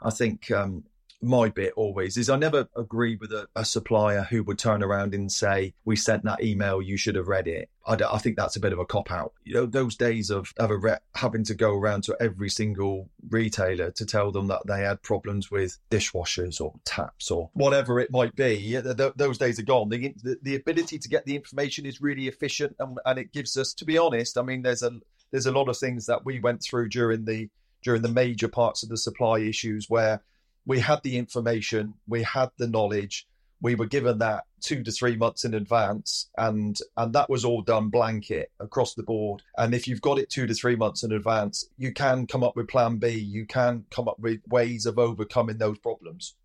I 0.03 0.09
think 0.09 0.49
um, 0.51 0.83
my 1.21 1.49
bit 1.49 1.73
always 1.75 2.17
is 2.17 2.29
I 2.29 2.35
never 2.35 2.67
agree 2.75 3.15
with 3.15 3.31
a, 3.31 3.47
a, 3.55 3.63
supplier 3.63 4.23
who 4.23 4.43
would 4.43 4.57
turn 4.57 4.81
around 4.83 5.13
and 5.13 5.31
say, 5.31 5.73
"We 5.85 5.95
sent 5.95 6.23
that 6.23 6.43
email, 6.43 6.81
you 6.81 6.97
should 6.97 7.15
have 7.15 7.27
read 7.27 7.47
it." 7.47 7.69
I, 7.85 7.93
I 7.93 8.17
think 8.17 8.37
that's 8.37 8.55
a 8.55 8.59
bit 8.59 8.73
of 8.73 8.79
a 8.79 8.85
cop 8.85 9.11
out. 9.11 9.33
You 9.43 9.53
know, 9.53 9.65
those 9.65 9.95
days 9.95 10.29
of 10.29 10.53
of 10.57 10.69
rep 10.69 11.03
having 11.15 11.43
to 11.45 11.53
go 11.53 11.75
around 11.75 12.03
to 12.05 12.17
every 12.19 12.49
single 12.49 13.09
retailer 13.29 13.91
to 13.91 14.05
tell 14.05 14.31
them 14.31 14.47
that 14.47 14.65
they 14.65 14.81
had 14.81 15.01
problems 15.01 15.51
with 15.51 15.77
dishwashers 15.89 16.59
or 16.59 16.73
taps 16.85 17.29
or 17.29 17.49
whatever 17.53 17.99
it 17.99 18.11
might 18.11 18.35
be, 18.35 18.55
yeah, 18.55 18.81
th- 18.81 19.13
those 19.15 19.37
days 19.37 19.59
are 19.59 19.63
gone. 19.63 19.89
The, 19.89 20.13
the, 20.23 20.37
the 20.41 20.55
ability 20.55 20.99
to 20.99 21.09
get 21.09 21.25
the 21.25 21.35
information 21.35 21.85
is 21.85 22.01
really 22.01 22.27
efficient, 22.27 22.75
and, 22.79 22.97
and 23.05 23.19
it 23.19 23.31
gives 23.31 23.57
us, 23.57 23.73
to 23.75 23.85
be 23.85 23.97
honest, 23.97 24.37
I 24.37 24.41
mean, 24.41 24.63
there's 24.63 24.83
a 24.83 24.91
there's 25.31 25.45
a 25.45 25.51
lot 25.51 25.69
of 25.69 25.77
things 25.77 26.07
that 26.07 26.25
we 26.25 26.39
went 26.39 26.61
through 26.61 26.89
during 26.89 27.25
the 27.25 27.49
during 27.83 28.01
the 28.01 28.09
major 28.09 28.47
parts 28.47 28.83
of 28.83 28.89
the 28.89 28.97
supply 28.97 29.39
issues 29.39 29.89
where 29.89 30.21
we 30.65 30.79
had 30.79 31.01
the 31.03 31.17
information, 31.17 31.95
we 32.07 32.23
had 32.23 32.51
the 32.57 32.67
knowledge, 32.67 33.27
we 33.61 33.75
were 33.75 33.85
given 33.85 34.17
that 34.19 34.45
two 34.59 34.83
to 34.83 34.91
three 34.91 35.15
months 35.15 35.45
in 35.45 35.53
advance 35.53 36.29
and 36.37 36.77
and 36.97 37.13
that 37.13 37.29
was 37.29 37.45
all 37.45 37.61
done 37.61 37.89
blanket 37.89 38.51
across 38.59 38.93
the 38.93 39.03
board 39.03 39.41
and 39.57 39.73
if 39.73 39.87
you've 39.87 40.01
got 40.01 40.19
it 40.19 40.29
two 40.29 40.45
to 40.45 40.53
three 40.53 40.75
months 40.75 41.03
in 41.03 41.11
advance 41.11 41.67
you 41.77 41.91
can 41.91 42.27
come 42.27 42.43
up 42.43 42.55
with 42.55 42.67
plan 42.67 42.97
b 42.97 43.09
you 43.09 43.45
can 43.45 43.85
come 43.89 44.07
up 44.07 44.19
with 44.19 44.39
ways 44.47 44.85
of 44.85 44.99
overcoming 44.99 45.57
those 45.57 45.79
problems 45.79 46.35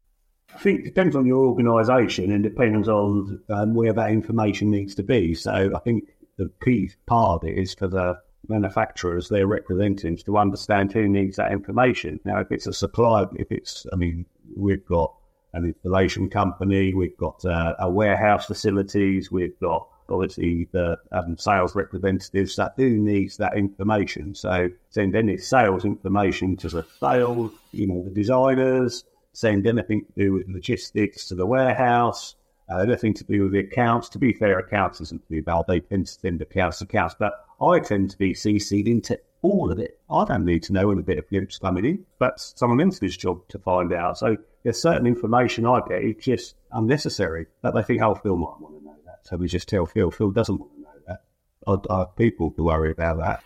I 0.55 0.59
think 0.59 0.81
it 0.81 0.85
depends 0.85 1.17
on 1.17 1.27
your 1.27 1.45
organisation 1.47 2.33
and 2.33 2.43
depends 2.43 2.89
on 2.89 3.41
um, 3.51 3.75
where 3.75 3.93
that 3.93 4.11
information 4.11 4.71
needs 4.71 4.95
to 4.95 5.03
be. 5.03 5.35
So 5.35 5.53
I 5.75 5.79
think 5.81 6.05
the 6.39 6.51
key 6.65 6.93
part 7.07 7.43
of 7.43 7.49
it 7.49 7.59
is 7.59 7.75
for 7.75 7.89
the 7.89 8.19
manufacturers, 8.49 9.29
their 9.29 9.47
representatives, 9.47 10.23
to 10.25 10.39
understand 10.39 10.93
who 10.93 11.09
needs 11.09 11.37
that 11.37 11.53
information. 11.53 12.21
Now, 12.25 12.41
if 12.41 12.51
it's 12.51 12.67
a 12.67 12.73
supplier, 12.73 13.27
if 13.35 13.51
it's, 13.51 13.87
I 13.93 13.97
mean, 13.97 14.27
we've 14.57 14.85
got 14.87 15.15
an 15.53 15.65
installation 15.65 16.29
company, 16.29 16.95
we've 16.95 17.17
got 17.17 17.45
uh, 17.45 17.75
a 17.79 17.91
warehouse 17.91 18.47
facilities, 18.47 19.31
we've 19.31 19.59
got 19.61 19.89
obviously 20.09 20.69
the 20.73 20.97
um, 21.13 21.37
sales 21.37 21.75
representatives 21.75 22.57
that 22.57 22.77
do 22.77 22.99
need 22.99 23.33
that 23.39 23.57
information. 23.57 24.35
So 24.35 24.71
send 24.91 25.17
any 25.17 25.37
sales 25.37 25.85
information 25.85 26.57
to 26.59 26.69
the 26.69 26.87
sales, 27.01 27.53
you 27.73 27.89
know, 27.89 28.05
the 28.05 28.11
designers, 28.11 29.05
send 29.33 29.67
anything 29.67 30.05
to 30.05 30.13
do 30.17 30.33
with 30.33 30.49
logistics 30.49 31.27
to 31.29 31.35
the 31.35 31.47
warehouse, 31.47 32.36
uh, 32.71 32.79
anything 32.79 33.15
to 33.15 33.25
do 33.25 33.45
with 33.45 33.53
the 33.53 33.61
accounts. 33.61 34.09
To 34.11 34.19
be 34.19 34.33
fair, 34.33 34.59
accounts 34.59 35.01
isn't 35.01 35.29
too 35.29 35.43
bad. 35.43 35.65
They 35.69 35.81
tend 35.81 36.07
to 36.07 36.13
send 36.13 36.43
accounts 36.43 36.81
accounts, 36.81 37.15
but 37.19 37.35
I 37.61 37.79
tend 37.81 38.11
to 38.11 38.19
be 38.19 38.35
CC'd 38.35 38.89
into 38.89 39.19
all 39.43 39.71
of 39.71 39.79
it. 39.79 40.01
I 40.11 40.25
don't 40.25 40.45
need 40.45 40.63
to 40.65 40.73
know 40.73 40.89
when 40.89 40.99
a 40.99 41.03
bit 41.03 41.19
of 41.19 41.29
glimpse 41.29 41.59
coming 41.59 41.85
in. 41.85 42.05
That's 42.19 42.55
someone 42.57 42.81
else's 42.81 43.17
job 43.17 43.47
to 43.49 43.59
find 43.59 43.93
out. 43.93 44.19
So 44.19 44.37
there's 44.63 44.81
certain 44.81 45.07
information 45.07 45.67
I 45.67 45.81
get, 45.87 46.03
it's 46.03 46.25
just 46.25 46.57
unnecessary. 46.73 47.47
That 47.63 47.75
they 47.75 47.83
think, 47.83 48.03
oh, 48.03 48.15
Phil 48.17 48.37
might 48.37 48.61
want 48.61 48.79
to 48.79 48.85
know 48.85 48.97
that. 49.05 49.21
So 49.23 49.37
we 49.37 49.47
just 49.47 49.69
tell 49.69 49.87
Phil, 49.87 50.11
Phil 50.11 50.31
doesn't 50.31 50.59
want 50.59 50.73
to 50.75 50.81
know 50.81 50.99
that. 51.07 51.89
I, 51.91 52.03
I 52.03 52.07
people 52.17 52.51
to 52.53 52.65
worry 52.65 52.91
about 52.91 53.19
that. 53.19 53.45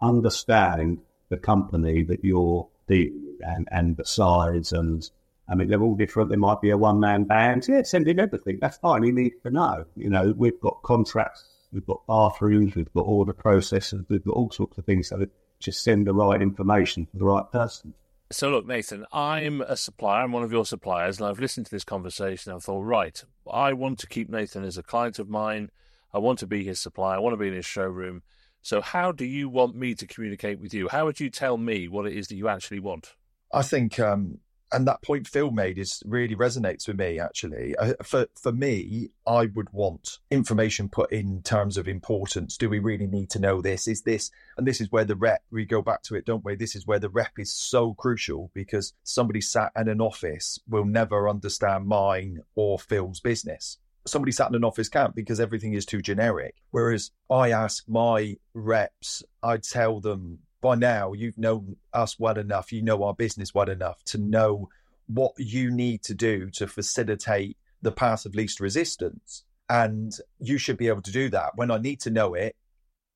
Understand 0.00 0.98
the 1.28 1.36
company 1.36 2.02
that 2.04 2.24
you're 2.24 2.68
dealing 2.88 3.22
with 3.24 3.46
and, 3.46 3.68
and 3.70 3.96
the 3.96 4.04
size 4.04 4.72
and 4.72 5.08
I 5.52 5.54
mean, 5.54 5.68
they're 5.68 5.82
all 5.82 5.94
different. 5.94 6.30
There 6.30 6.38
might 6.38 6.62
be 6.62 6.70
a 6.70 6.78
one 6.78 6.98
man 6.98 7.24
band. 7.24 7.68
Yeah, 7.68 7.82
send 7.82 8.08
in 8.08 8.18
everything. 8.18 8.58
That's 8.58 8.78
fine. 8.78 9.02
You 9.02 9.12
need 9.12 9.32
to 9.42 9.50
know. 9.50 9.84
You 9.96 10.08
know, 10.08 10.32
we've 10.34 10.58
got 10.60 10.82
contracts, 10.82 11.44
we've 11.72 11.84
got 11.84 12.06
bathrooms, 12.06 12.74
we've 12.74 12.92
got 12.94 13.02
order 13.02 13.34
processes, 13.34 14.02
we've 14.08 14.24
got 14.24 14.32
all 14.32 14.50
sorts 14.50 14.78
of 14.78 14.86
things. 14.86 15.08
So 15.08 15.26
just 15.60 15.84
send 15.84 16.06
the 16.06 16.14
right 16.14 16.40
information 16.40 17.04
to 17.04 17.18
the 17.18 17.24
right 17.24 17.44
person. 17.52 17.92
So, 18.30 18.48
look, 18.48 18.66
Nathan, 18.66 19.04
I'm 19.12 19.60
a 19.60 19.76
supplier. 19.76 20.24
I'm 20.24 20.32
one 20.32 20.42
of 20.42 20.50
your 20.50 20.64
suppliers, 20.64 21.20
and 21.20 21.28
I've 21.28 21.38
listened 21.38 21.66
to 21.66 21.70
this 21.72 21.84
conversation. 21.84 22.50
I've 22.50 22.64
thought, 22.64 22.80
right, 22.80 23.22
I 23.50 23.74
want 23.74 23.98
to 23.98 24.06
keep 24.06 24.30
Nathan 24.30 24.64
as 24.64 24.78
a 24.78 24.82
client 24.82 25.18
of 25.18 25.28
mine. 25.28 25.70
I 26.14 26.18
want 26.18 26.38
to 26.38 26.46
be 26.46 26.64
his 26.64 26.80
supplier. 26.80 27.16
I 27.16 27.18
want 27.18 27.34
to 27.34 27.38
be 27.38 27.48
in 27.48 27.54
his 27.54 27.66
showroom. 27.66 28.22
So, 28.62 28.80
how 28.80 29.12
do 29.12 29.26
you 29.26 29.50
want 29.50 29.76
me 29.76 29.94
to 29.96 30.06
communicate 30.06 30.60
with 30.60 30.72
you? 30.72 30.88
How 30.88 31.04
would 31.04 31.20
you 31.20 31.28
tell 31.28 31.58
me 31.58 31.88
what 31.88 32.06
it 32.06 32.16
is 32.16 32.28
that 32.28 32.36
you 32.36 32.48
actually 32.48 32.80
want? 32.80 33.14
I 33.52 33.60
think 33.60 34.00
um, 34.00 34.38
and 34.72 34.86
that 34.86 35.02
point 35.02 35.26
Phil 35.26 35.50
made 35.50 35.78
is 35.78 36.02
really 36.06 36.34
resonates 36.34 36.86
with 36.86 36.98
me. 36.98 37.18
Actually, 37.18 37.76
uh, 37.76 37.94
for 38.02 38.26
for 38.40 38.52
me, 38.52 39.10
I 39.26 39.46
would 39.46 39.72
want 39.72 40.18
information 40.30 40.88
put 40.88 41.12
in 41.12 41.42
terms 41.42 41.76
of 41.76 41.88
importance. 41.88 42.56
Do 42.56 42.68
we 42.68 42.78
really 42.78 43.06
need 43.06 43.30
to 43.30 43.38
know 43.38 43.60
this? 43.60 43.86
Is 43.86 44.02
this 44.02 44.30
and 44.56 44.66
this 44.66 44.80
is 44.80 44.90
where 44.90 45.04
the 45.04 45.16
rep 45.16 45.42
we 45.50 45.64
go 45.64 45.82
back 45.82 46.02
to 46.04 46.14
it, 46.14 46.24
don't 46.24 46.44
we? 46.44 46.56
This 46.56 46.74
is 46.74 46.86
where 46.86 46.98
the 46.98 47.10
rep 47.10 47.32
is 47.38 47.54
so 47.54 47.94
crucial 47.94 48.50
because 48.54 48.92
somebody 49.02 49.40
sat 49.40 49.72
in 49.76 49.88
an 49.88 50.00
office 50.00 50.58
will 50.68 50.84
never 50.84 51.28
understand 51.28 51.86
mine 51.86 52.40
or 52.54 52.78
Phil's 52.78 53.20
business. 53.20 53.78
Somebody 54.04 54.32
sat 54.32 54.48
in 54.48 54.56
an 54.56 54.64
office 54.64 54.88
can't 54.88 55.14
because 55.14 55.38
everything 55.38 55.74
is 55.74 55.86
too 55.86 56.02
generic. 56.02 56.56
Whereas 56.70 57.12
I 57.30 57.52
ask 57.52 57.84
my 57.88 58.36
reps, 58.52 59.22
I 59.42 59.58
tell 59.58 60.00
them 60.00 60.40
by 60.62 60.76
now 60.76 61.12
you've 61.12 61.36
known 61.36 61.76
us 61.92 62.18
well 62.18 62.38
enough, 62.38 62.72
you 62.72 62.80
know 62.80 63.02
our 63.02 63.12
business 63.12 63.52
well 63.52 63.68
enough 63.68 64.02
to 64.04 64.18
know 64.18 64.70
what 65.06 65.32
you 65.36 65.70
need 65.70 66.02
to 66.04 66.14
do 66.14 66.48
to 66.50 66.66
facilitate 66.66 67.58
the 67.82 67.92
path 67.92 68.24
of 68.24 68.34
least 68.34 68.60
resistance. 68.60 69.44
And 69.68 70.12
you 70.38 70.56
should 70.56 70.78
be 70.78 70.88
able 70.88 71.02
to 71.02 71.12
do 71.12 71.28
that. 71.30 71.52
When 71.56 71.70
I 71.70 71.78
need 71.78 72.00
to 72.00 72.10
know 72.10 72.34
it, 72.34 72.56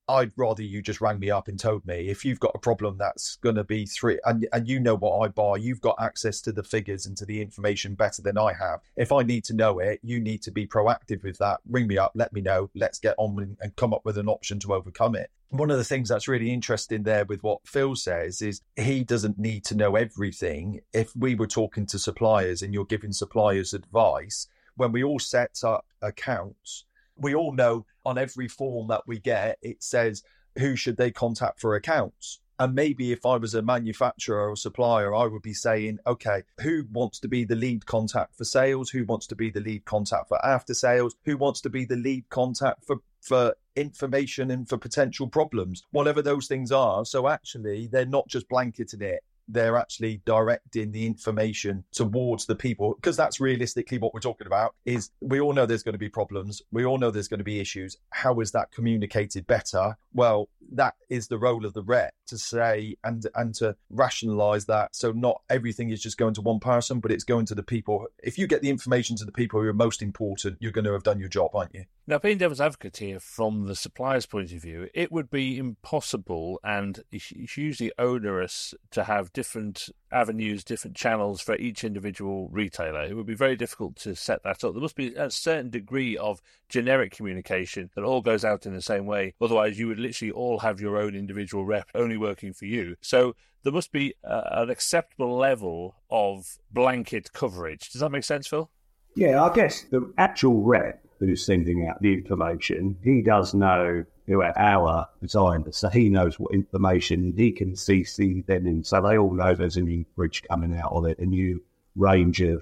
I'd 0.09 0.31
rather 0.37 0.63
you 0.63 0.81
just 0.81 1.01
rang 1.01 1.19
me 1.19 1.29
up 1.29 1.47
and 1.47 1.59
told 1.59 1.85
me 1.85 2.07
if 2.09 2.23
you've 2.23 2.39
got 2.39 2.55
a 2.55 2.59
problem 2.59 2.97
that's 2.97 3.35
going 3.37 3.55
to 3.55 3.63
be 3.63 3.85
three, 3.85 4.19
and, 4.25 4.47
and 4.53 4.67
you 4.67 4.79
know 4.79 4.95
what 4.95 5.19
I 5.19 5.27
buy, 5.27 5.57
you've 5.57 5.81
got 5.81 5.97
access 5.99 6.39
to 6.41 6.51
the 6.51 6.63
figures 6.63 7.05
and 7.05 7.17
to 7.17 7.25
the 7.25 7.41
information 7.41 7.95
better 7.95 8.21
than 8.21 8.37
I 8.37 8.53
have. 8.53 8.81
If 8.95 9.11
I 9.11 9.23
need 9.23 9.43
to 9.45 9.53
know 9.53 9.79
it, 9.79 9.99
you 10.03 10.19
need 10.19 10.41
to 10.43 10.51
be 10.51 10.65
proactive 10.65 11.23
with 11.23 11.37
that. 11.39 11.59
Ring 11.69 11.87
me 11.87 11.97
up, 11.97 12.11
let 12.15 12.31
me 12.31 12.41
know, 12.41 12.69
let's 12.73 12.99
get 12.99 13.15
on 13.17 13.57
and 13.59 13.75
come 13.75 13.93
up 13.93 14.05
with 14.05 14.17
an 14.17 14.29
option 14.29 14.59
to 14.59 14.73
overcome 14.73 15.15
it. 15.15 15.29
One 15.49 15.71
of 15.71 15.77
the 15.77 15.83
things 15.83 16.09
that's 16.09 16.27
really 16.27 16.51
interesting 16.51 17.03
there 17.03 17.25
with 17.25 17.43
what 17.43 17.65
Phil 17.65 17.95
says 17.95 18.41
is 18.41 18.61
he 18.75 19.03
doesn't 19.03 19.39
need 19.39 19.63
to 19.65 19.75
know 19.75 19.95
everything. 19.95 20.81
If 20.93 21.15
we 21.15 21.35
were 21.35 21.47
talking 21.47 21.85
to 21.87 21.99
suppliers 21.99 22.61
and 22.61 22.73
you're 22.73 22.85
giving 22.85 23.13
suppliers 23.13 23.73
advice, 23.73 24.47
when 24.75 24.91
we 24.91 25.03
all 25.03 25.19
set 25.19 25.59
up 25.63 25.85
accounts, 26.01 26.85
we 27.19 27.35
all 27.35 27.53
know 27.53 27.85
on 28.05 28.17
every 28.17 28.47
form 28.47 28.87
that 28.87 29.07
we 29.07 29.19
get, 29.19 29.57
it 29.61 29.83
says 29.83 30.23
who 30.57 30.75
should 30.75 30.97
they 30.97 31.11
contact 31.11 31.59
for 31.59 31.75
accounts. 31.75 32.39
And 32.59 32.73
maybe 32.73 33.11
if 33.11 33.23
I 33.23 33.37
was 33.37 33.53
a 33.53 33.61
manufacturer 33.61 34.49
or 34.49 34.55
supplier, 34.55 35.13
I 35.13 35.27
would 35.27 35.43
be 35.43 35.53
saying, 35.53 35.99
okay, 36.07 36.41
who 36.61 36.85
wants 36.91 37.19
to 37.19 37.27
be 37.27 37.45
the 37.45 37.55
lead 37.55 37.85
contact 37.85 38.35
for 38.35 38.45
sales? 38.45 38.89
Who 38.89 39.05
wants 39.05 39.27
to 39.27 39.35
be 39.35 39.51
the 39.51 39.59
lead 39.59 39.85
contact 39.85 40.27
for 40.29 40.43
after 40.43 40.73
sales? 40.73 41.15
Who 41.25 41.37
wants 41.37 41.61
to 41.61 41.69
be 41.69 41.85
the 41.85 41.95
lead 41.95 42.27
contact 42.29 42.83
for, 42.85 42.97
for 43.21 43.53
information 43.75 44.49
and 44.49 44.67
for 44.67 44.77
potential 44.77 45.27
problems? 45.27 45.83
Whatever 45.91 46.23
those 46.23 46.47
things 46.47 46.71
are. 46.71 47.05
So 47.05 47.27
actually, 47.27 47.87
they're 47.91 48.07
not 48.07 48.27
just 48.27 48.49
blanketing 48.49 49.03
it 49.03 49.21
they're 49.47 49.77
actually 49.77 50.21
directing 50.25 50.91
the 50.91 51.05
information 51.05 51.83
towards 51.91 52.45
the 52.45 52.55
people 52.55 52.95
because 52.95 53.17
that's 53.17 53.39
realistically 53.39 53.97
what 53.97 54.13
we're 54.13 54.19
talking 54.19 54.47
about 54.47 54.75
is 54.85 55.11
we 55.21 55.39
all 55.39 55.53
know 55.53 55.65
there's 55.65 55.83
going 55.83 55.93
to 55.93 55.99
be 55.99 56.09
problems 56.09 56.61
we 56.71 56.85
all 56.85 56.97
know 56.97 57.11
there's 57.11 57.27
going 57.27 57.39
to 57.39 57.43
be 57.43 57.59
issues. 57.59 57.97
How 58.09 58.39
is 58.39 58.51
that 58.51 58.71
communicated 58.71 59.47
better? 59.47 59.97
Well 60.13 60.49
that 60.73 60.95
is 61.09 61.27
the 61.27 61.37
role 61.37 61.65
of 61.65 61.73
the 61.73 61.83
rep 61.83 62.13
to 62.27 62.37
say 62.37 62.97
and 63.03 63.25
and 63.35 63.55
to 63.55 63.75
rationalize 63.89 64.65
that. 64.65 64.95
So 64.95 65.11
not 65.11 65.41
everything 65.49 65.89
is 65.89 66.01
just 66.01 66.17
going 66.17 66.33
to 66.35 66.41
one 66.41 66.59
person 66.59 66.99
but 66.99 67.11
it's 67.11 67.23
going 67.23 67.45
to 67.47 67.55
the 67.55 67.63
people. 67.63 68.07
If 68.23 68.37
you 68.37 68.47
get 68.47 68.61
the 68.61 68.69
information 68.69 69.15
to 69.17 69.25
the 69.25 69.31
people 69.31 69.61
who 69.61 69.67
are 69.67 69.73
most 69.73 70.01
important 70.01 70.57
you're 70.59 70.71
going 70.71 70.85
to 70.85 70.93
have 70.93 71.03
done 71.03 71.19
your 71.19 71.29
job 71.29 71.51
aren't 71.53 71.73
you? 71.73 71.85
Now 72.05 72.19
being 72.19 72.37
devil's 72.37 72.61
advocate 72.61 72.97
here 72.97 73.19
from 73.19 73.67
the 73.67 73.75
supplier's 73.75 74.25
point 74.25 74.51
of 74.51 74.61
view 74.61 74.89
it 74.93 75.11
would 75.11 75.29
be 75.29 75.57
impossible 75.57 76.59
and 76.63 77.03
it's 77.11 77.31
usually 77.57 77.91
onerous 77.97 78.73
to 78.91 79.03
have 79.05 79.33
different 79.37 79.89
avenues 80.11 80.63
different 80.63 80.95
channels 80.95 81.41
for 81.41 81.55
each 81.57 81.83
individual 81.83 82.49
retailer 82.51 83.03
it 83.03 83.15
would 83.15 83.27
be 83.27 83.35
very 83.35 83.55
difficult 83.55 83.95
to 83.95 84.15
set 84.15 84.41
that 84.41 84.63
up 84.63 84.73
there 84.73 84.81
must 84.81 84.95
be 84.95 85.13
a 85.13 85.29
certain 85.29 85.69
degree 85.69 86.17
of 86.17 86.41
generic 86.69 87.11
communication 87.11 87.91
that 87.93 88.03
all 88.03 88.21
goes 88.21 88.43
out 88.43 88.65
in 88.65 88.73
the 88.73 88.81
same 88.81 89.05
way 89.05 89.35
otherwise 89.39 89.77
you 89.77 89.87
would 89.87 89.99
literally 89.99 90.31
all 90.31 90.57
have 90.57 90.81
your 90.81 90.97
own 90.97 91.13
individual 91.13 91.65
rep 91.65 91.87
only 91.93 92.17
working 92.17 92.53
for 92.53 92.65
you. 92.65 92.95
So 93.01 93.35
there 93.63 93.73
must 93.73 93.91
be 93.91 94.13
uh, 94.23 94.41
an 94.51 94.69
acceptable 94.69 95.35
level 95.37 95.95
of 96.09 96.57
blanket 96.71 97.33
coverage. 97.33 97.91
Does 97.91 98.01
that 98.01 98.11
make 98.11 98.23
sense, 98.23 98.47
Phil? 98.47 98.69
Yeah, 99.15 99.43
I 99.43 99.53
guess 99.53 99.83
the 99.91 100.11
actual 100.17 100.63
rep 100.63 101.03
who's 101.19 101.45
sending 101.45 101.87
out 101.87 102.01
the 102.01 102.13
information, 102.13 102.97
he 103.03 103.21
does 103.21 103.53
know 103.53 104.05
who 104.27 104.43
our 104.43 105.07
designer, 105.21 105.71
so 105.71 105.89
he 105.89 106.09
knows 106.09 106.37
what 106.37 106.53
information 106.53 107.33
he 107.35 107.51
can 107.51 107.73
CC 107.73 108.45
them 108.45 108.67
in. 108.67 108.83
So 108.83 109.01
they 109.01 109.17
all 109.17 109.33
know 109.33 109.55
there's 109.55 109.77
a 109.77 109.81
new 109.81 110.05
fridge 110.15 110.43
coming 110.43 110.77
out 110.77 110.91
or 110.91 111.07
a 111.07 111.25
new 111.25 111.63
range 111.95 112.41
of 112.41 112.61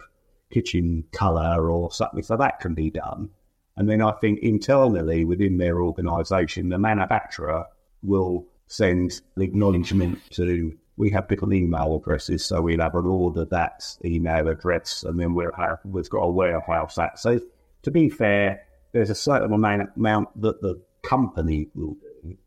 kitchen 0.52 1.04
colour 1.12 1.70
or 1.70 1.92
something. 1.92 2.24
So 2.24 2.38
that 2.38 2.60
can 2.60 2.76
be 2.76 2.92
done. 2.92 3.30
And 3.78 3.90
then 3.90 4.02
I 4.02 4.12
think 4.14 4.40
internally 4.40 5.26
within 5.26 5.58
their 5.58 5.82
organisation, 5.82 6.70
the 6.70 6.78
manufacturer 6.78 7.66
will 8.04 8.46
send 8.68 9.22
the 9.36 9.44
acknowledgement 9.44 10.20
to 10.32 10.78
we 10.98 11.10
have 11.10 11.28
different 11.28 11.54
email 11.54 11.98
addresses, 11.98 12.46
so 12.46 12.62
we'll 12.62 12.80
have 12.80 12.96
an 12.96 13.06
order 13.06 13.46
that 13.46 13.84
email 14.06 14.48
address, 14.48 15.04
and 15.04 15.20
then 15.20 15.34
we'll 15.34 15.52
have 15.58 15.80
we've 15.84 16.10
got 16.10 16.20
a 16.20 16.32
warehouse 16.32 16.96
that. 16.96 17.20
So 17.20 17.42
to 17.84 17.92
be 17.92 18.10
fair, 18.10 18.62
there's 18.94 19.10
a 19.10 19.16
certain 19.16 19.52
amount 19.52 20.42
that 20.42 20.62
the 20.62 20.82
company 21.08 21.70
will 21.74 21.96
do, 22.24 22.38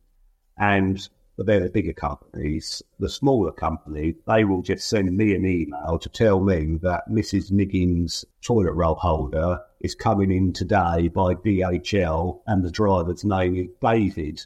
and 0.59 1.09
but 1.39 1.47
they're 1.47 1.61
the 1.61 1.71
bigger 1.71 1.93
companies. 1.93 2.83
The 2.99 3.09
smaller 3.09 3.53
company, 3.53 4.17
they 4.27 4.43
will 4.43 4.61
just 4.61 4.89
send 4.89 5.17
me 5.17 5.37
an 5.37 5.47
email 5.47 5.97
to 6.01 6.09
tell 6.09 6.41
me 6.41 6.79
that 6.83 7.09
Mrs. 7.09 7.53
Miggins' 7.53 8.25
toilet 8.43 8.73
roll 8.73 8.97
holder 8.97 9.61
is 9.79 9.95
coming 9.95 10.33
in 10.33 10.53
today 10.53 11.07
by 11.07 11.35
DHL, 11.35 12.41
and 12.49 12.65
the 12.65 12.73
driver's 12.73 13.25
name 13.25 13.55
is 13.55 13.69
David. 13.81 14.45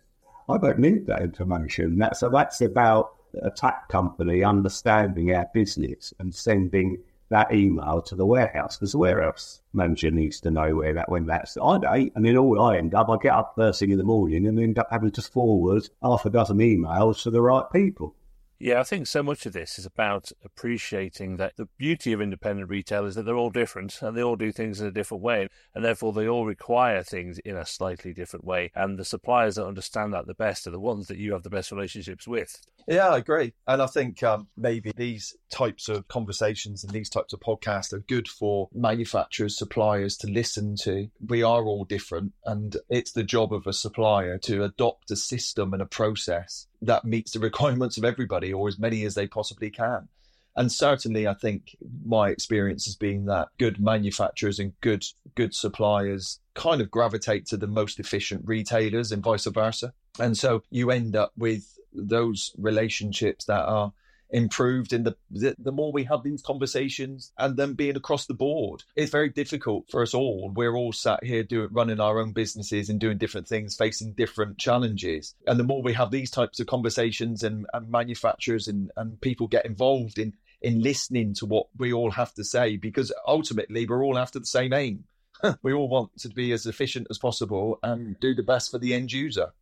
I 0.50 0.58
don't 0.58 0.80
need 0.80 1.06
that 1.06 1.22
information. 1.22 1.96
That's 1.96 2.20
that's 2.20 2.60
about 2.60 3.14
a 3.42 3.50
tech 3.50 3.88
company 3.88 4.44
understanding 4.44 5.34
our 5.34 5.46
business 5.54 6.12
and 6.18 6.34
sending 6.34 6.98
that 7.32 7.52
email 7.52 8.02
to 8.02 8.14
the 8.14 8.26
warehouse 8.26 8.76
because 8.76 8.92
the 8.92 8.98
warehouse 8.98 9.60
manager 9.72 10.10
needs 10.10 10.40
to 10.40 10.50
know 10.50 10.76
where 10.76 10.94
that 10.94 11.10
when 11.10 11.26
that's 11.26 11.56
I 11.56 11.78
don't 11.78 12.12
and 12.14 12.24
then 12.24 12.36
all 12.36 12.60
I 12.60 12.76
end 12.76 12.94
up 12.94 13.08
I 13.08 13.16
get 13.16 13.32
up 13.32 13.54
first 13.56 13.80
thing 13.80 13.90
in 13.90 13.98
the 13.98 14.04
morning 14.04 14.46
and 14.46 14.60
end 14.60 14.78
up 14.78 14.88
having 14.90 15.10
to 15.12 15.22
forward 15.22 15.88
half 16.02 16.26
a 16.26 16.30
dozen 16.30 16.58
emails 16.58 17.22
to 17.22 17.30
the 17.30 17.42
right 17.42 17.64
people. 17.72 18.14
Yeah, 18.62 18.78
I 18.78 18.84
think 18.84 19.08
so 19.08 19.24
much 19.24 19.44
of 19.44 19.54
this 19.54 19.76
is 19.76 19.86
about 19.86 20.30
appreciating 20.44 21.36
that 21.38 21.56
the 21.56 21.66
beauty 21.78 22.12
of 22.12 22.20
independent 22.20 22.70
retail 22.70 23.06
is 23.06 23.16
that 23.16 23.24
they're 23.24 23.34
all 23.34 23.50
different 23.50 24.00
and 24.00 24.16
they 24.16 24.22
all 24.22 24.36
do 24.36 24.52
things 24.52 24.80
in 24.80 24.86
a 24.86 24.92
different 24.92 25.20
way, 25.20 25.48
and 25.74 25.84
therefore 25.84 26.12
they 26.12 26.28
all 26.28 26.46
require 26.46 27.02
things 27.02 27.40
in 27.40 27.56
a 27.56 27.66
slightly 27.66 28.14
different 28.14 28.44
way. 28.44 28.70
And 28.76 29.00
the 29.00 29.04
suppliers 29.04 29.56
that 29.56 29.66
understand 29.66 30.14
that 30.14 30.28
the 30.28 30.34
best 30.34 30.68
are 30.68 30.70
the 30.70 30.78
ones 30.78 31.08
that 31.08 31.18
you 31.18 31.32
have 31.32 31.42
the 31.42 31.50
best 31.50 31.72
relationships 31.72 32.28
with. 32.28 32.56
Yeah, 32.86 33.08
I 33.08 33.18
agree. 33.18 33.52
And 33.66 33.82
I 33.82 33.86
think 33.86 34.22
um, 34.22 34.46
maybe 34.56 34.92
these 34.94 35.36
types 35.50 35.88
of 35.88 36.06
conversations 36.06 36.84
and 36.84 36.92
these 36.92 37.10
types 37.10 37.32
of 37.32 37.40
podcasts 37.40 37.92
are 37.92 37.98
good 37.98 38.28
for 38.28 38.68
manufacturers, 38.72 39.58
suppliers 39.58 40.16
to 40.18 40.28
listen 40.28 40.76
to. 40.82 41.08
We 41.26 41.42
are 41.42 41.64
all 41.64 41.84
different, 41.84 42.34
and 42.44 42.76
it's 42.88 43.10
the 43.10 43.24
job 43.24 43.52
of 43.52 43.66
a 43.66 43.72
supplier 43.72 44.38
to 44.44 44.62
adopt 44.62 45.10
a 45.10 45.16
system 45.16 45.72
and 45.72 45.82
a 45.82 45.86
process 45.86 46.68
that 46.82 47.04
meets 47.04 47.32
the 47.32 47.40
requirements 47.50 47.96
of 47.96 48.04
everybody 48.04 48.52
or 48.52 48.68
as 48.68 48.78
many 48.78 49.04
as 49.04 49.14
they 49.14 49.26
possibly 49.26 49.70
can. 49.70 50.08
And 50.54 50.70
certainly, 50.70 51.26
I 51.26 51.34
think 51.34 51.76
my 52.04 52.28
experience 52.28 52.84
has 52.84 52.94
been 52.94 53.24
that 53.26 53.48
good 53.58 53.80
manufacturers 53.80 54.58
and 54.58 54.78
good 54.82 55.04
good 55.34 55.54
suppliers 55.54 56.40
kind 56.54 56.82
of 56.82 56.90
gravitate 56.90 57.46
to 57.46 57.56
the 57.56 57.66
most 57.66 57.98
efficient 57.98 58.42
retailers 58.44 59.12
and 59.12 59.22
vice 59.22 59.46
versa. 59.46 59.94
And 60.18 60.36
so 60.36 60.62
you 60.70 60.90
end 60.90 61.16
up 61.16 61.32
with 61.38 61.78
those 61.94 62.52
relationships 62.58 63.46
that 63.46 63.64
are 63.64 63.92
improved 64.32 64.92
in 64.92 65.04
the, 65.04 65.14
the, 65.30 65.54
the 65.58 65.72
more 65.72 65.92
we 65.92 66.04
have 66.04 66.22
these 66.22 66.42
conversations 66.42 67.32
and 67.38 67.56
them 67.56 67.74
being 67.74 67.96
across 67.96 68.26
the 68.26 68.34
board 68.34 68.82
it's 68.96 69.10
very 69.10 69.28
difficult 69.28 69.90
for 69.90 70.02
us 70.02 70.14
all. 70.14 70.52
We're 70.54 70.76
all 70.76 70.92
sat 70.92 71.24
here 71.24 71.42
doing 71.42 71.68
running 71.72 72.00
our 72.00 72.18
own 72.18 72.32
businesses 72.32 72.88
and 72.88 73.00
doing 73.00 73.18
different 73.18 73.48
things 73.48 73.76
facing 73.76 74.12
different 74.12 74.58
challenges. 74.58 75.34
And 75.46 75.58
the 75.58 75.64
more 75.64 75.82
we 75.82 75.94
have 75.94 76.10
these 76.10 76.30
types 76.30 76.60
of 76.60 76.66
conversations 76.66 77.42
and, 77.42 77.66
and 77.72 77.90
manufacturers 77.90 78.68
and, 78.68 78.90
and 78.96 79.20
people 79.20 79.48
get 79.48 79.66
involved 79.66 80.18
in 80.18 80.34
in 80.60 80.80
listening 80.80 81.34
to 81.34 81.44
what 81.44 81.66
we 81.76 81.92
all 81.92 82.12
have 82.12 82.32
to 82.34 82.44
say 82.44 82.76
because 82.76 83.12
ultimately 83.26 83.84
we're 83.84 84.04
all 84.04 84.16
after 84.16 84.38
the 84.38 84.46
same 84.46 84.72
aim. 84.72 85.04
We 85.62 85.72
all 85.72 85.88
want 85.88 86.16
to 86.20 86.28
be 86.28 86.52
as 86.52 86.66
efficient 86.66 87.08
as 87.10 87.18
possible 87.18 87.80
and 87.82 88.18
do 88.20 88.32
the 88.32 88.44
best 88.44 88.70
for 88.70 88.78
the 88.78 88.94
end 88.94 89.10
user 89.10 89.52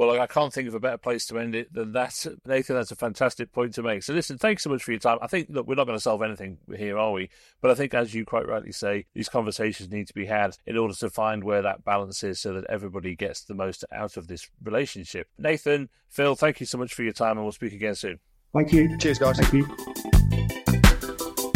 well, 0.00 0.18
I 0.18 0.26
can't 0.26 0.50
think 0.50 0.66
of 0.66 0.74
a 0.74 0.80
better 0.80 0.96
place 0.96 1.26
to 1.26 1.38
end 1.38 1.54
it 1.54 1.74
than 1.74 1.92
that. 1.92 2.26
Nathan, 2.46 2.74
that's 2.74 2.90
a 2.90 2.96
fantastic 2.96 3.52
point 3.52 3.74
to 3.74 3.82
make. 3.82 4.02
So, 4.02 4.14
listen, 4.14 4.38
thanks 4.38 4.62
so 4.62 4.70
much 4.70 4.82
for 4.82 4.92
your 4.92 4.98
time. 4.98 5.18
I 5.20 5.26
think, 5.26 5.48
look, 5.50 5.66
we're 5.66 5.74
not 5.74 5.84
going 5.86 5.98
to 5.98 6.02
solve 6.02 6.22
anything 6.22 6.56
here, 6.74 6.96
are 6.96 7.12
we? 7.12 7.28
But 7.60 7.70
I 7.70 7.74
think, 7.74 7.92
as 7.92 8.14
you 8.14 8.24
quite 8.24 8.48
rightly 8.48 8.72
say, 8.72 9.04
these 9.12 9.28
conversations 9.28 9.90
need 9.90 10.06
to 10.06 10.14
be 10.14 10.24
had 10.24 10.56
in 10.64 10.78
order 10.78 10.94
to 10.94 11.10
find 11.10 11.44
where 11.44 11.60
that 11.60 11.84
balance 11.84 12.24
is 12.24 12.40
so 12.40 12.54
that 12.54 12.64
everybody 12.70 13.14
gets 13.14 13.44
the 13.44 13.52
most 13.52 13.84
out 13.92 14.16
of 14.16 14.26
this 14.26 14.48
relationship. 14.62 15.28
Nathan, 15.36 15.90
Phil, 16.08 16.34
thank 16.34 16.60
you 16.60 16.66
so 16.66 16.78
much 16.78 16.94
for 16.94 17.02
your 17.02 17.12
time, 17.12 17.32
and 17.32 17.42
we'll 17.42 17.52
speak 17.52 17.74
again 17.74 17.94
soon. 17.94 18.20
Thank 18.54 18.72
you. 18.72 18.96
Cheers, 18.96 19.18
guys. 19.18 19.36
Thank 19.36 19.52
you. 19.52 19.66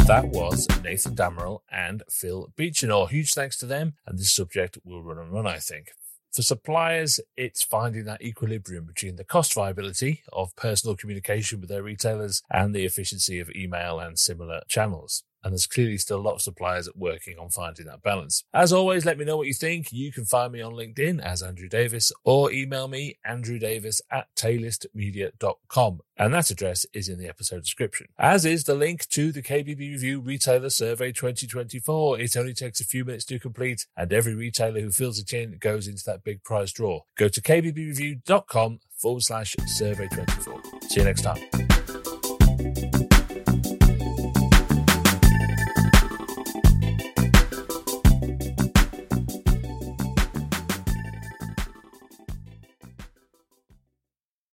That 0.07 0.28
was 0.35 0.68
Nathan 0.83 1.16
Damarell 1.16 1.61
and 1.72 2.02
Phil 2.11 2.52
Beechinor. 2.59 3.09
Huge 3.09 3.33
thanks 3.33 3.57
to 3.61 3.64
them, 3.64 3.94
and 4.07 4.18
this 4.18 4.35
subject 4.35 4.76
will 4.85 5.02
run 5.02 5.16
and 5.16 5.33
run, 5.33 5.46
I 5.46 5.57
think. 5.57 5.92
For 6.35 6.42
suppliers, 6.42 7.20
it's 7.37 7.62
finding 7.62 8.07
that 8.07 8.20
equilibrium 8.20 8.87
between 8.87 9.14
the 9.14 9.23
cost 9.23 9.55
viability 9.55 10.25
of 10.33 10.57
personal 10.57 10.97
communication 10.97 11.61
with 11.61 11.68
their 11.68 11.85
retailers 11.85 12.42
and 12.51 12.75
the 12.75 12.85
efficiency 12.85 13.38
of 13.38 13.51
email 13.51 14.01
and 14.01 14.18
similar 14.18 14.62
channels. 14.66 15.23
And 15.44 15.52
there's 15.52 15.66
clearly 15.66 15.98
still 15.98 16.18
a 16.18 16.22
lot 16.22 16.35
of 16.35 16.42
suppliers 16.42 16.88
working 16.96 17.38
on 17.38 17.50
finding 17.50 17.87
that 17.87 18.02
balance. 18.02 18.44
As 18.52 18.72
always, 18.72 19.04
let 19.04 19.18
me 19.18 19.24
know 19.24 19.37
what 19.37 19.46
you 19.46 19.54
think. 19.54 19.92
You 19.92 20.11
can 20.11 20.24
find 20.24 20.52
me 20.52 20.62
on 20.62 20.72
LinkedIn 20.72 21.20
as 21.20 21.42
Andrew 21.42 21.68
Davies 21.68 22.11
or 22.24 22.50
email 22.50 22.88
me 22.88 23.18
andrewdavis 23.28 24.00
at 24.11 24.35
taylistmedia.com. 24.35 26.00
And 26.16 26.33
that 26.33 26.50
address 26.50 26.87
is 26.92 27.09
in 27.09 27.18
the 27.18 27.28
episode 27.28 27.62
description, 27.62 28.07
as 28.18 28.44
is 28.44 28.64
the 28.64 28.74
link 28.74 29.09
to 29.09 29.33
the 29.33 29.42
KBB 29.42 29.78
Review 29.78 30.20
Retailer 30.20 30.70
Survey 30.70 31.11
2024. 31.12 32.20
It 32.20 32.37
only 32.37 32.54
takes 32.54 32.80
a 32.80 32.85
few 32.85 33.04
minutes 33.04 33.24
to 33.26 33.38
complete, 33.40 33.87
and 33.96 34.12
every 34.12 34.35
retailer 34.35 34.80
who 34.80 34.90
fills 34.92 35.18
it 35.18 35.33
in 35.33 35.59
goes 35.59 35.88
into 35.88 36.04
that 36.07 36.22
big 36.22 36.44
prize 36.44 36.72
draw. 36.72 37.00
Go 37.16 37.28
to 37.28 37.40
kbbreview.com 37.40 38.80
forward 38.96 39.22
slash 39.22 39.57
survey 39.66 40.07
24. 40.09 40.62
See 40.88 41.00
you 41.00 41.04
next 41.04 41.22
time. 41.22 41.40